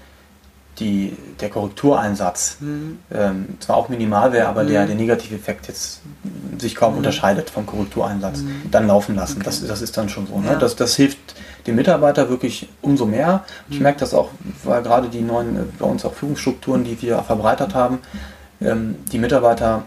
die, 0.79 1.17
der 1.41 1.49
Korrektureinsatz 1.49 2.59
mhm. 2.61 2.99
ähm, 3.12 3.47
zwar 3.61 3.77
auch 3.77 3.89
minimal 3.89 4.33
wäre, 4.33 4.49
aber 4.49 4.65
mhm. 4.65 4.69
der, 4.69 4.87
der 4.87 4.97
Negativeffekt 4.97 5.69
jetzt 5.69 6.01
sich 6.59 6.75
kaum 6.75 6.93
mhm. 6.93 6.99
unterscheidet 6.99 7.51
vom 7.51 7.67
Korrektureinsatz, 7.67 8.41
mhm. 8.41 8.71
dann 8.71 8.87
laufen 8.87 9.15
lassen. 9.15 9.37
Okay. 9.37 9.45
Das, 9.47 9.67
das 9.67 9.83
ist 9.83 9.97
dann 9.97 10.09
schon 10.09 10.27
so. 10.27 10.39
Ne? 10.39 10.49
Ja. 10.49 10.55
Das, 10.57 10.77
das 10.77 10.97
hilft 10.97 11.19
dem 11.67 11.77
Mitarbeiter 11.77 12.29
wirklich 12.29 12.69
umso 12.83 13.07
mehr. 13.07 13.45
Ich 13.69 13.79
mhm. 13.79 13.85
merke 13.85 14.01
das 14.01 14.12
auch, 14.12 14.31
weil 14.65 14.83
gerade 14.83 15.09
die 15.09 15.23
neuen, 15.23 15.57
äh, 15.57 15.61
bei 15.79 15.87
uns 15.87 16.05
auch 16.05 16.15
Führungsstrukturen, 16.15 16.85
die 16.85 17.01
wir 17.01 17.19
verbreitert 17.23 17.75
haben, 17.75 18.01
ähm, 18.61 18.97
die 19.11 19.19
Mitarbeiter 19.19 19.85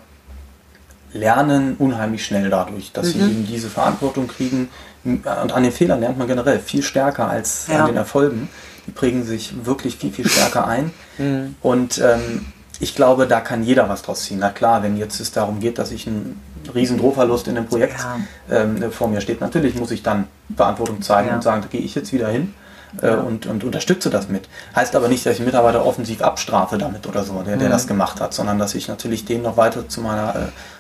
lernen 1.14 1.76
unheimlich 1.78 2.24
schnell 2.24 2.50
dadurch, 2.50 2.92
dass 2.92 3.12
sie 3.12 3.20
mhm. 3.20 3.30
eben 3.30 3.48
diese 3.48 3.70
Verantwortung 3.70 4.28
kriegen. 4.28 4.70
Und 5.04 5.26
an 5.26 5.64
den 5.64 5.72
Fehlern 5.72 6.02
lernt 6.02 6.18
man 6.18 6.28
generell 6.28 6.60
viel 6.60 6.84
stärker 6.84 7.30
als 7.30 7.68
ja. 7.68 7.80
an 7.80 7.88
den 7.88 7.96
Erfolgen 7.96 8.50
prägen 8.94 9.24
sich 9.24 9.66
wirklich 9.66 9.98
viel, 9.98 10.12
viel 10.12 10.28
stärker 10.28 10.68
ein. 10.68 10.92
Mhm. 11.20 11.56
Und 11.62 11.98
ähm, 11.98 12.46
ich 12.80 12.96
glaube, 12.96 13.28
da 13.28 13.42
kann 13.42 13.62
jeder 13.62 13.90
was 13.90 14.04
draus 14.04 14.24
ziehen. 14.24 14.38
Na 14.40 14.52
klar, 14.52 14.84
wenn 14.84 14.96
jetzt 14.96 15.20
es 15.20 15.34
darum 15.34 15.60
geht, 15.60 15.78
dass 15.78 15.92
ich 15.92 16.08
einen 16.08 16.40
riesen 16.74 16.98
Drohverlust 16.98 17.50
in 17.50 17.58
einem 17.58 17.68
Projekt 17.68 18.00
ja. 18.00 18.20
ähm, 18.50 18.90
vor 18.90 19.10
mir 19.10 19.20
steht, 19.20 19.42
natürlich 19.42 19.76
muss 19.76 19.92
ich 19.92 20.02
dann 20.02 20.28
Verantwortung 20.56 21.02
zeigen 21.02 21.28
ja. 21.28 21.36
und 21.36 21.42
sagen, 21.42 21.62
da 21.62 21.68
gehe 21.68 21.82
ich 21.82 21.94
jetzt 21.94 22.14
wieder 22.14 22.30
hin 22.30 22.54
äh, 23.02 23.16
und, 23.16 23.46
und 23.46 23.64
unterstütze 23.64 24.10
das 24.10 24.30
mit. 24.30 24.48
Heißt 24.76 24.96
aber 24.96 25.08
nicht, 25.08 25.26
dass 25.26 25.40
ich 25.40 25.46
Mitarbeiter 25.46 25.86
offensiv 25.86 26.22
abstrafe 26.22 26.78
damit 26.78 27.08
oder 27.08 27.24
so, 27.24 27.42
der, 27.44 27.58
der 27.58 27.68
mhm. 27.68 27.72
das 27.72 27.88
gemacht 27.88 28.22
hat, 28.22 28.34
sondern 28.34 28.60
dass 28.60 28.76
ich 28.76 28.88
natürlich 28.88 29.26
den 29.26 29.42
noch 29.42 29.58
weiter 29.58 29.88
zu 29.88 30.02
meiner 30.02 30.36
äh, 30.36 30.40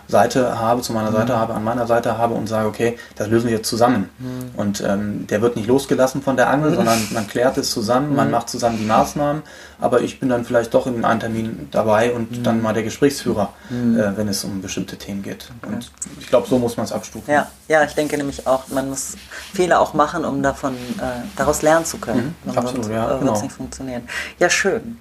Seite 0.10 0.60
habe, 0.60 0.82
zu 0.82 0.91
meiner 0.91 1.12
mhm. 1.12 1.15
Seite 1.15 1.38
habe, 1.38 1.54
an 1.54 1.63
meiner 1.63 1.86
Seite 1.86 2.17
habe 2.17 2.34
und 2.34 2.48
sage, 2.48 2.67
okay, 2.67 2.98
das 3.15 3.28
lösen 3.28 3.48
wir 3.48 3.58
jetzt 3.58 3.69
zusammen. 3.69 4.10
Mhm. 4.17 4.60
Und 4.60 4.82
ähm, 4.82 5.28
der 5.28 5.41
wird 5.41 5.56
nicht 5.56 5.67
losgelassen 5.67 6.24
von 6.24 6.36
der 6.36 6.50
Angel, 6.50 6.72
mhm. 6.72 6.76
sondern 6.78 7.00
man 7.12 7.28
klärt 7.28 7.58
es 7.58 7.69
zusammen, 7.72 8.15
man 8.15 8.28
mhm. 8.28 8.32
macht 8.32 8.50
zusammen 8.50 8.78
die 8.80 8.86
Maßnahmen, 8.86 9.43
aber 9.80 10.02
ich 10.02 10.19
bin 10.19 10.30
dann 10.30 10.45
vielleicht 10.45 10.74
doch 10.74 10.88
in 10.88 11.06
einem 11.06 11.19
Termin 11.19 11.67
dabei 11.72 12.12
und 12.12 12.32
mhm. 12.32 12.43
dann 12.43 12.62
mal 12.62 12.74
der 12.74 12.82
Gesprächsführer, 12.82 13.54
mhm. 13.69 14.00
äh, 14.00 14.17
wenn 14.17 14.28
es 14.28 14.43
um 14.43 14.62
bestimmte 14.62 14.98
Themen 14.98 15.22
geht. 15.22 15.52
Okay. 15.62 15.74
Und 15.74 15.91
ich 16.19 16.28
glaube, 16.28 16.48
so 16.48 16.58
muss 16.58 16.76
man 16.76 16.86
es 16.86 16.91
abstufen. 16.91 17.32
Ja, 17.32 17.48
ja, 17.67 17.84
ich 17.84 17.93
denke 17.93 18.17
nämlich 18.17 18.48
auch, 18.48 18.67
man 18.69 18.89
muss 18.89 19.15
Fehler 19.54 19.80
auch 19.80 19.93
machen, 19.93 20.26
um 20.26 20.41
davon 20.41 20.74
äh, 20.74 21.22
daraus 21.36 21.62
lernen 21.62 21.86
zu 21.86 22.00
können. 22.00 22.36
Absolut, 22.48 22.86
sonst, 22.86 22.89
ja. 22.89 23.15
Äh, 23.15 23.19
genau. 23.19 23.39
nicht 23.39 23.52
funktionieren. 23.52 24.10
Ja, 24.39 24.50
schön. 24.50 24.98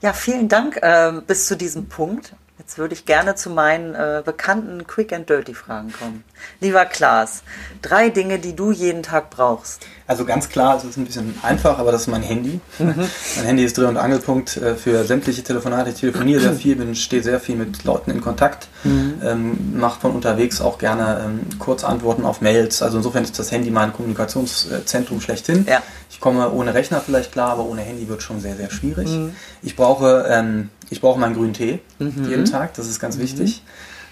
Ja, 0.00 0.12
vielen 0.12 0.48
Dank 0.48 0.78
äh, 0.82 1.12
bis 1.24 1.46
zu 1.46 1.56
diesem 1.56 1.88
Punkt. 1.88 2.34
Jetzt 2.58 2.76
würde 2.76 2.92
ich 2.92 3.06
gerne 3.06 3.36
zu 3.36 3.50
meinen 3.50 3.94
äh, 3.94 4.20
bekannten 4.24 4.84
Quick 4.84 5.12
and 5.12 5.30
Dirty 5.30 5.54
Fragen 5.54 5.92
kommen. 5.92 6.24
Lieber 6.60 6.84
Klaas, 6.86 7.44
drei 7.82 8.10
Dinge, 8.10 8.40
die 8.40 8.56
du 8.56 8.72
jeden 8.72 9.04
Tag 9.04 9.30
brauchst. 9.30 9.86
Also 10.08 10.24
ganz 10.24 10.48
klar, 10.48 10.76
es 10.76 10.82
ist 10.82 10.96
ein 10.96 11.04
bisschen 11.04 11.38
einfach, 11.42 11.78
aber 11.78 11.92
das 11.92 12.02
ist 12.02 12.06
mein 12.08 12.22
Handy. 12.22 12.60
Mhm. 12.80 12.94
mein 13.36 13.44
Handy 13.44 13.64
ist 13.64 13.78
Dreh- 13.78 13.86
und 13.86 13.96
Angelpunkt 13.96 14.56
äh, 14.56 14.74
für 14.74 15.04
sämtliche 15.04 15.44
Telefonate. 15.44 15.90
Ich 15.90 16.00
telefoniere 16.00 16.40
sehr 16.40 16.54
viel, 16.54 16.74
bin, 16.74 16.96
stehe 16.96 17.22
sehr 17.22 17.38
viel 17.38 17.54
mit 17.54 17.84
Leuten 17.84 18.10
in 18.10 18.20
Kontakt, 18.20 18.66
mhm. 18.82 19.20
ähm, 19.22 19.78
mache 19.78 20.00
von 20.00 20.12
unterwegs 20.12 20.60
auch 20.60 20.78
gerne 20.78 21.22
ähm, 21.26 21.58
Kurzantworten 21.60 22.24
auf 22.24 22.40
Mails. 22.40 22.82
Also 22.82 22.96
insofern 22.96 23.22
ist 23.22 23.38
das 23.38 23.52
Handy 23.52 23.70
mein 23.70 23.92
Kommunikationszentrum 23.92 25.20
schlechthin. 25.20 25.64
Ja. 25.68 25.80
Ich 26.18 26.20
komme 26.20 26.50
ohne 26.50 26.74
Rechner 26.74 27.00
vielleicht 27.00 27.30
klar, 27.30 27.52
aber 27.52 27.64
ohne 27.64 27.80
Handy 27.80 28.08
wird 28.08 28.24
schon 28.24 28.40
sehr, 28.40 28.56
sehr 28.56 28.72
schwierig. 28.72 29.08
Mhm. 29.08 29.36
Ich 29.62 29.76
brauche 29.76 30.26
ähm, 30.28 30.68
ich 30.90 31.00
brauche 31.00 31.20
meinen 31.20 31.36
grünen 31.36 31.52
Tee 31.52 31.78
mhm. 32.00 32.28
jeden 32.28 32.44
Tag, 32.44 32.74
das 32.74 32.88
ist 32.88 32.98
ganz 32.98 33.18
mhm. 33.18 33.20
wichtig. 33.20 33.62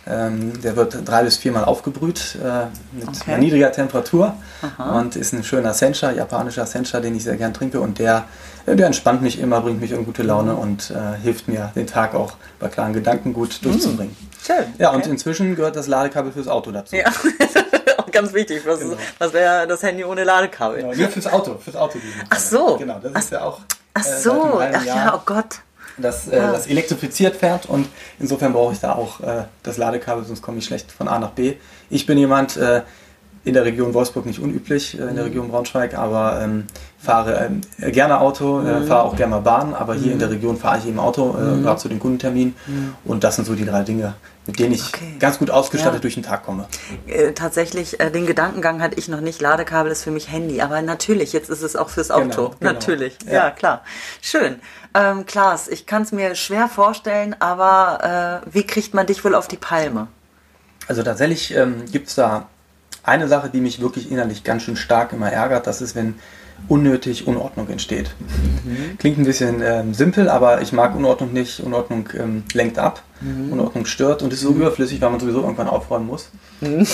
Ähm, 0.07 0.53
der 0.63 0.77
wird 0.77 0.97
drei 1.05 1.25
bis 1.25 1.37
viermal 1.37 1.65
aufgebrüht 1.65 2.39
äh, 2.41 2.67
mit 2.93 3.09
okay. 3.09 3.39
niedriger 3.39 3.73
Temperatur 3.73 4.37
Aha. 4.63 5.01
und 5.01 5.17
ist 5.17 5.33
ein 5.33 5.43
schöner 5.43 5.75
Sencha, 5.75 6.13
japanischer 6.13 6.65
Sencha, 6.65 7.01
den 7.01 7.17
ich 7.17 7.25
sehr 7.25 7.37
gern 7.37 7.53
trinke 7.53 7.81
und 7.81 7.99
der, 7.99 8.27
äh, 8.67 8.77
der 8.77 8.87
entspannt 8.87 9.21
mich 9.21 9.41
immer, 9.41 9.61
bringt 9.61 9.81
mich 9.81 9.91
in 9.91 10.05
gute 10.05 10.23
Laune 10.23 10.53
mhm. 10.53 10.59
und 10.59 10.93
äh, 10.93 11.21
hilft 11.21 11.49
mir, 11.49 11.73
den 11.75 11.89
Tag 11.89 12.15
auch 12.15 12.35
bei 12.61 12.69
klaren 12.69 12.93
Gedanken 12.93 13.33
gut 13.33 13.59
mhm. 13.61 13.65
durchzubringen. 13.65 14.17
Schön. 14.47 14.67
Ja, 14.79 14.91
okay. 14.91 14.97
und 14.99 15.07
inzwischen 15.09 15.57
gehört 15.57 15.75
das 15.75 15.89
Ladekabel 15.89 16.31
fürs 16.31 16.47
Auto 16.47 16.71
dazu. 16.71 16.95
Ja. 16.95 17.07
ganz 18.17 18.33
wichtig. 18.33 18.63
Was, 18.67 18.81
genau. 18.81 18.97
was 19.19 19.33
wäre 19.33 19.67
das 19.67 19.83
Handy 19.83 20.05
ohne 20.05 20.25
Ladekabel? 20.25 20.83
Genau, 20.83 20.95
nur 20.95 21.09
fürs 21.09 21.27
Auto, 21.27 21.57
fürs 21.59 21.77
Auto. 21.77 21.99
Ach 22.29 22.39
so. 22.39 22.77
Genau, 22.77 22.99
das 23.01 23.25
ist 23.25 23.33
ja 23.33 23.43
auch. 23.43 23.61
Ach 23.95 24.05
äh, 24.05 24.19
so, 24.21 24.61
ach 24.61 24.85
ja, 24.85 25.15
oh 25.17 25.23
Gott 25.25 25.61
das, 25.99 26.29
äh, 26.29 26.37
ah. 26.37 26.53
das 26.53 26.67
elektrifiziert 26.67 27.37
fährt 27.37 27.67
und 27.67 27.89
insofern 28.19 28.53
brauche 28.53 28.73
ich 28.73 28.81
da 28.81 28.95
auch 28.95 29.21
äh, 29.21 29.45
das 29.63 29.77
Ladekabel, 29.77 30.25
sonst 30.25 30.43
komme 30.43 30.59
ich 30.59 30.65
schlecht 30.65 30.93
von 30.93 31.09
A 31.09 31.19
nach 31.19 31.31
B. 31.31 31.55
Ich 31.91 32.07
bin 32.07 32.19
jemand 32.19 32.57
äh, 32.57 32.83
in 33.45 33.55
der 33.55 33.65
Region 33.65 33.95
Wolfsburg 33.95 34.27
nicht 34.27 34.41
unüblich, 34.41 34.99
äh, 34.99 35.03
in 35.03 35.15
der 35.15 35.25
mhm. 35.25 35.31
Region 35.31 35.49
Braunschweig, 35.49 35.95
aber 35.97 36.41
ähm, 36.43 36.67
fahre 37.07 37.51
äh, 37.81 37.91
gerne 37.91 38.21
Auto, 38.21 38.61
äh, 38.61 38.81
mhm. 38.81 38.87
fahre 38.87 39.05
auch 39.05 39.17
gerne 39.17 39.37
mal 39.37 39.41
Bahn, 39.41 39.75
aber 39.75 39.95
hier 39.95 40.13
in 40.13 40.19
der 40.19 40.29
mhm. 40.29 40.35
Region 40.35 40.57
fahre 40.59 40.79
ich 40.79 40.87
eben 40.87 40.99
Auto, 40.99 41.33
mhm. 41.33 41.63
gerade 41.63 41.81
zu 41.81 41.89
den 41.89 41.99
Kundenterminen 41.99 42.55
und 43.05 43.25
das 43.25 43.37
sind 43.37 43.47
so 43.47 43.55
die 43.55 43.65
drei 43.65 43.83
Dinge, 43.83 44.15
mit 44.47 44.59
denen 44.59 44.75
ich 44.75 44.89
okay. 44.89 45.17
ganz 45.19 45.39
gut 45.39 45.51
ausgestattet 45.51 45.95
ja. 45.95 46.01
durch 46.01 46.15
den 46.15 46.23
Tag 46.23 46.45
komme. 46.45 46.67
Äh, 47.07 47.33
tatsächlich, 47.33 48.01
äh, 48.01 48.11
den 48.11 48.27
Gedankengang 48.27 48.83
hatte 48.83 48.99
ich 48.99 49.09
noch 49.09 49.21
nicht. 49.21 49.41
Ladekabel 49.41 49.91
ist 49.91 50.05
für 50.05 50.11
mich 50.11 50.31
Handy, 50.31 50.61
aber 50.61 50.83
natürlich, 50.83 51.33
jetzt 51.33 51.49
ist 51.49 51.63
es 51.63 51.77
auch 51.77 51.89
fürs 51.89 52.11
Auto. 52.11 52.25
Genau, 52.25 52.55
genau. 52.59 52.73
Natürlich, 52.73 53.19
ja. 53.27 53.33
ja. 53.33 53.51
klar. 53.51 53.83
Schön. 54.21 54.57
Ähm, 54.95 55.25
Klaas, 55.27 55.69
ich 55.69 55.87
kann 55.87 56.03
es 56.03 56.13
mir 56.13 56.35
schwer 56.35 56.69
vorstellen, 56.69 57.37
aber 57.39 58.43
äh, 58.45 58.51
wie 58.53 58.65
kriegt 58.65 58.95
man 58.95 59.07
dich 59.07 59.25
wohl 59.25 59.35
auf 59.35 59.49
die 59.49 59.57
Palme? 59.57 60.09
Also 60.89 61.03
tatsächlich 61.03 61.55
ähm, 61.55 61.85
gibt 61.91 62.09
es 62.09 62.15
da 62.15 62.49
eine 63.07 63.29
Sache, 63.29 63.49
die 63.49 63.61
mich 63.61 63.81
wirklich 63.81 64.11
innerlich 64.11 64.45
ganz 64.45 64.63
schön 64.63 64.77
stark 64.77 65.13
immer 65.13 65.31
ärgert. 65.31 65.67
Das 65.67 65.81
ist, 65.81 65.95
wenn 65.95 66.15
unnötig 66.69 67.27
Unordnung 67.27 67.69
entsteht. 67.69 68.11
Mhm. 68.65 68.99
Klingt 68.99 69.19
ein 69.19 69.25
bisschen 69.25 69.63
ähm, 69.63 69.95
simpel, 69.95 70.29
aber 70.29 70.63
ich 70.63 70.73
mag 70.73 70.95
Unordnung 70.97 71.33
nicht. 71.33 71.61
Unordnung 71.61 72.09
ähm, 72.19 72.45
lenkt 72.53 72.79
ab, 72.79 73.03
mhm. 73.21 73.53
Unordnung 73.53 73.87
stört 73.87 74.23
und 74.23 74.33
ist 74.33 74.41
so 74.41 74.51
mhm. 74.51 74.63
überflüssig, 74.63 75.01
weil 75.01 75.11
man 75.11 75.21
sowieso 75.21 75.43
irgendwann 75.43 75.69
aufräumen 75.69 76.07
muss. 76.07 76.31
Mhm. 76.61 76.79
Ähm, 76.79 76.87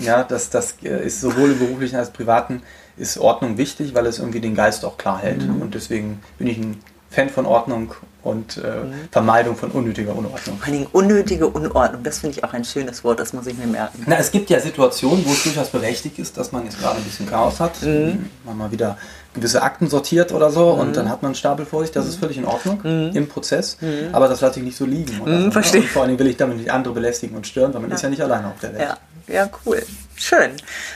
ja, 0.00 0.24
das, 0.24 0.50
das 0.50 0.76
äh, 0.82 1.06
ist 1.06 1.20
sowohl 1.20 1.52
im 1.52 1.58
beruflichen 1.58 1.96
als 1.96 2.10
privaten 2.10 2.62
ist 2.96 3.18
Ordnung 3.18 3.56
wichtig, 3.56 3.94
weil 3.94 4.06
es 4.06 4.18
irgendwie 4.18 4.40
den 4.40 4.54
Geist 4.54 4.84
auch 4.84 4.98
klar 4.98 5.20
hält. 5.20 5.46
Mhm. 5.46 5.62
Und 5.62 5.74
deswegen 5.74 6.20
bin 6.38 6.46
ich 6.46 6.58
ein 6.58 6.78
Fan 7.10 7.28
von 7.28 7.46
Ordnung 7.46 7.94
und 8.22 8.56
äh, 8.58 8.60
mhm. 8.60 8.92
Vermeidung 9.10 9.56
von 9.56 9.70
unnötiger 9.70 10.14
Unordnung. 10.14 10.58
Vor 10.58 10.72
allem 10.72 10.86
unnötige 10.92 11.46
Unordnung, 11.46 12.02
das 12.02 12.18
finde 12.18 12.38
ich 12.38 12.44
auch 12.44 12.52
ein 12.52 12.64
schönes 12.64 13.02
Wort, 13.04 13.20
das 13.20 13.32
muss 13.32 13.46
ich 13.46 13.56
mir 13.56 13.66
merken. 13.66 14.04
Na, 14.06 14.16
es 14.18 14.30
gibt 14.30 14.50
ja 14.50 14.60
Situationen, 14.60 15.24
wo 15.26 15.32
es 15.32 15.42
durchaus 15.42 15.68
berechtigt 15.68 16.18
ist, 16.18 16.36
dass 16.36 16.52
man 16.52 16.64
jetzt 16.64 16.78
gerade 16.78 16.96
ein 16.96 17.04
bisschen 17.04 17.28
Chaos 17.28 17.60
hat, 17.60 17.82
mhm. 17.82 18.26
man 18.44 18.56
mal 18.56 18.70
wieder 18.70 18.98
gewisse 19.34 19.62
Akten 19.62 19.88
sortiert 19.88 20.32
oder 20.32 20.50
so 20.50 20.74
mhm. 20.74 20.80
und 20.80 20.96
dann 20.96 21.08
hat 21.08 21.22
man 21.22 21.30
einen 21.30 21.34
Stapel 21.36 21.64
vor 21.64 21.82
sich, 21.82 21.92
das 21.92 22.06
ist 22.06 22.16
mhm. 22.16 22.20
völlig 22.20 22.38
in 22.38 22.44
Ordnung 22.44 22.80
mhm. 22.82 23.16
im 23.16 23.28
Prozess, 23.28 23.76
mhm. 23.80 24.12
aber 24.12 24.28
das 24.28 24.40
lasse 24.40 24.58
ich 24.58 24.64
nicht 24.64 24.76
so 24.76 24.84
liegen. 24.84 25.20
So, 25.24 25.50
verstehe. 25.50 25.82
Ne? 25.82 25.86
vor 25.86 26.02
allem 26.02 26.18
will 26.18 26.26
ich 26.26 26.36
damit 26.36 26.56
nicht 26.56 26.70
andere 26.70 26.94
belästigen 26.94 27.36
und 27.36 27.46
stören, 27.46 27.72
weil 27.72 27.80
man 27.80 27.90
ja. 27.90 27.96
ist 27.96 28.02
ja 28.02 28.08
nicht 28.08 28.22
alleine 28.22 28.48
auf 28.48 28.58
der 28.60 28.74
Welt. 28.74 28.88
Ja. 29.28 29.34
ja, 29.34 29.50
cool. 29.64 29.82
Schön. 30.16 30.50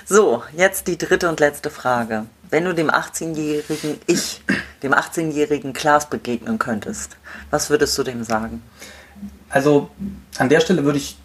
So, 0.04 0.42
jetzt 0.56 0.86
die 0.86 0.98
dritte 0.98 1.28
und 1.28 1.40
letzte 1.40 1.70
Frage. 1.70 2.24
Wenn 2.50 2.64
du 2.64 2.74
dem 2.74 2.90
18-jährigen 2.90 3.98
Ich, 4.06 4.42
dem 4.84 4.94
18-jährigen 4.94 5.72
Klaas 5.72 6.08
begegnen 6.08 6.58
könntest, 6.58 7.16
was 7.50 7.70
würdest 7.70 7.96
du 7.98 8.02
dem 8.02 8.22
sagen? 8.22 8.62
Also 9.48 9.90
an 10.38 10.48
der 10.48 10.60
Stelle 10.60 10.84
würde 10.84 10.98
ich 10.98 11.16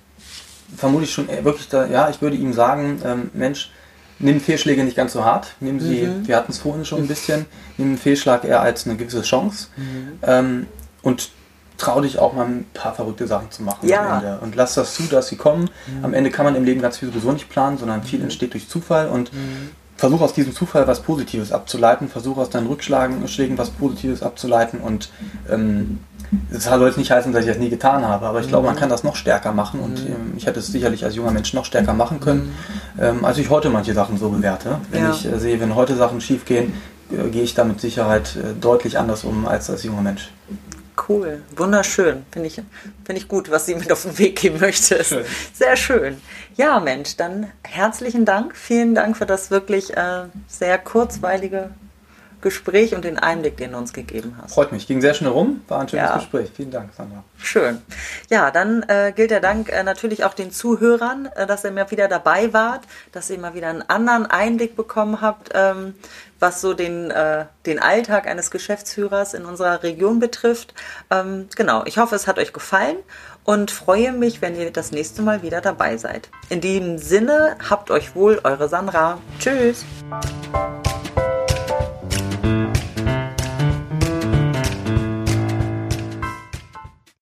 vermutlich 0.75 1.13
schon 1.13 1.27
wirklich 1.43 1.67
da, 1.69 1.85
ja, 1.85 2.09
ich 2.09 2.21
würde 2.21 2.37
ihm 2.37 2.53
sagen, 2.53 3.01
ähm, 3.03 3.29
Mensch, 3.33 3.71
nimm 4.19 4.41
Fehlschläge 4.41 4.83
nicht 4.83 4.97
ganz 4.97 5.13
so 5.13 5.23
hart, 5.23 5.55
nimm 5.59 5.79
sie, 5.79 6.03
mhm. 6.03 6.27
wir 6.27 6.35
hatten 6.35 6.51
es 6.51 6.59
vorhin 6.59 6.85
schon 6.85 6.99
ein 6.99 7.07
bisschen, 7.07 7.45
nimm 7.77 7.89
einen 7.89 7.97
Fehlschlag 7.97 8.43
eher 8.43 8.61
als 8.61 8.85
eine 8.85 8.97
gewisse 8.97 9.21
Chance 9.21 9.67
mhm. 9.77 10.19
ähm, 10.23 10.67
und 11.01 11.29
trau 11.77 12.01
dich 12.01 12.19
auch 12.19 12.33
mal 12.33 12.45
ein 12.45 12.65
paar 12.73 12.93
verrückte 12.93 13.25
Sachen 13.25 13.51
zu 13.51 13.63
machen 13.63 13.87
ja. 13.87 14.17
am 14.17 14.23
Ende. 14.23 14.39
Und 14.41 14.55
lass 14.55 14.75
das 14.75 14.93
zu, 14.95 15.03
dass 15.03 15.29
sie 15.29 15.37
kommen. 15.37 15.69
Mhm. 15.87 16.05
Am 16.05 16.13
Ende 16.13 16.29
kann 16.29 16.45
man 16.45 16.55
im 16.55 16.65
Leben 16.65 16.81
ganz 16.81 16.97
viel 16.97 17.07
sowieso 17.07 17.31
nicht 17.31 17.49
planen, 17.49 17.77
sondern 17.77 18.03
viel 18.03 18.19
mhm. 18.19 18.25
entsteht 18.25 18.53
durch 18.53 18.67
Zufall 18.67 19.07
und 19.07 19.31
mhm. 19.99 20.07
versuch 20.07 20.21
aus 20.21 20.33
diesem 20.33 20.53
Zufall 20.53 20.87
was 20.87 21.01
Positives 21.01 21.51
abzuleiten, 21.51 22.07
versuch 22.07 22.37
aus 22.37 22.49
deinen 22.49 22.67
Rückschlägen 22.67 23.57
was 23.57 23.69
Positives 23.69 24.23
abzuleiten 24.23 24.79
und 24.79 25.09
ähm, 25.49 25.99
das 26.51 26.65
soll 26.65 26.85
jetzt 26.85 26.97
nicht 26.97 27.11
heißen, 27.11 27.33
dass 27.33 27.41
ich 27.43 27.47
das 27.49 27.57
nie 27.57 27.69
getan 27.69 28.05
habe, 28.07 28.27
aber 28.27 28.39
ich 28.39 28.47
glaube, 28.47 28.67
man 28.67 28.75
kann 28.75 28.89
das 28.89 29.03
noch 29.03 29.15
stärker 29.15 29.51
machen 29.51 29.79
und 29.79 29.99
ähm, 29.99 30.33
ich 30.37 30.45
hätte 30.45 30.59
es 30.59 30.67
sicherlich 30.67 31.03
als 31.03 31.15
junger 31.15 31.31
Mensch 31.31 31.53
noch 31.53 31.65
stärker 31.65 31.93
machen 31.93 32.19
können, 32.19 32.53
ähm, 32.99 33.25
als 33.25 33.37
ich 33.39 33.49
heute 33.49 33.69
manche 33.69 33.93
Sachen 33.93 34.17
so 34.17 34.29
bewerte. 34.29 34.79
Wenn 34.91 35.03
Ja. 35.03 35.11
ich 35.11 35.25
äh, 35.25 35.39
sehe, 35.39 35.59
wenn 35.59 35.75
heute 35.75 35.95
Sachen 35.95 36.21
schief 36.21 36.45
gehen, 36.45 36.73
äh, 37.11 37.29
gehe 37.29 37.43
ich 37.43 37.55
da 37.55 37.63
mit 37.63 37.81
Sicherheit 37.81 38.35
äh, 38.35 38.53
deutlich 38.59 38.99
anders 38.99 39.23
um 39.23 39.47
als 39.47 39.69
als 39.69 39.83
junger 39.83 40.01
Mensch. 40.01 40.29
Cool, 41.09 41.41
wunderschön. 41.55 42.23
Finde 42.31 42.47
ich, 42.47 42.53
finde 43.03 43.19
ich 43.19 43.27
gut, 43.27 43.49
was 43.49 43.65
sie 43.65 43.73
mit 43.73 43.91
auf 43.91 44.03
den 44.03 44.17
Weg 44.19 44.39
geben 44.39 44.59
möchte. 44.59 45.03
Schön. 45.03 45.25
Sehr 45.53 45.75
schön. 45.75 46.21
Ja, 46.55 46.79
Mensch, 46.79 47.17
dann 47.17 47.51
herzlichen 47.63 48.25
Dank. 48.25 48.55
Vielen 48.55 48.93
Dank 48.93 49.17
für 49.17 49.25
das 49.25 49.49
wirklich 49.49 49.97
äh, 49.97 50.25
sehr 50.47 50.77
kurzweilige 50.77 51.71
Gespräch 52.41 52.95
und 52.95 53.03
den 53.03 53.17
Einblick, 53.17 53.57
den 53.57 53.71
du 53.73 53.77
uns 53.77 53.91
gegeben 53.91 54.37
hast. 54.41 54.53
Freut 54.53 54.71
mich, 54.71 54.87
ging 54.87 55.01
sehr 55.01 55.13
schnell 55.13 55.31
rum, 55.31 55.61
war 55.67 55.81
ein 55.81 55.89
schönes 55.89 56.05
Ja. 56.05 56.15
Gespräch. 56.17 56.49
Vielen 56.55 56.71
Dank, 56.71 56.91
Sandra. 56.95 57.23
Schön. 57.37 57.81
Ja, 58.29 58.49
dann 58.51 58.83
äh, 58.83 59.11
gilt 59.13 59.31
der 59.31 59.41
Dank 59.41 59.69
äh, 59.69 59.83
natürlich 59.83 60.23
auch 60.23 60.33
den 60.33 60.51
Zuhörern, 60.51 61.27
äh, 61.35 61.45
dass 61.45 61.65
ihr 61.65 61.71
mal 61.71 61.89
wieder 61.91 62.07
dabei 62.07 62.53
wart, 62.53 62.81
dass 63.11 63.29
ihr 63.29 63.39
mal 63.39 63.55
wieder 63.55 63.67
einen 63.69 63.81
anderen 63.81 64.25
Einblick 64.25 64.75
bekommen 64.77 65.19
habt, 65.21 65.49
ähm, 65.53 65.95
was 66.39 66.61
so 66.61 66.73
den, 66.73 67.11
äh, 67.11 67.45
den 67.65 67.79
Alltag 67.79 68.27
eines 68.27 68.51
Geschäftsführers 68.51 69.33
in 69.33 69.45
unserer 69.45 69.83
Region 69.83 70.19
betrifft. 70.19 70.73
Ähm, 71.09 71.47
genau, 71.55 71.83
ich 71.85 71.97
hoffe, 71.97 72.15
es 72.15 72.27
hat 72.27 72.39
euch 72.39 72.53
gefallen 72.53 72.97
und 73.43 73.71
freue 73.71 74.11
mich, 74.11 74.41
wenn 74.41 74.55
ihr 74.55 74.71
das 74.71 74.91
nächste 74.91 75.21
Mal 75.21 75.41
wieder 75.41 75.61
dabei 75.61 75.97
seid. 75.97 76.29
In 76.49 76.61
diesem 76.61 76.97
Sinne, 76.97 77.57
habt 77.69 77.91
euch 77.91 78.15
wohl, 78.15 78.39
eure 78.43 78.69
Sandra. 78.69 79.19
Tschüss. 79.39 79.85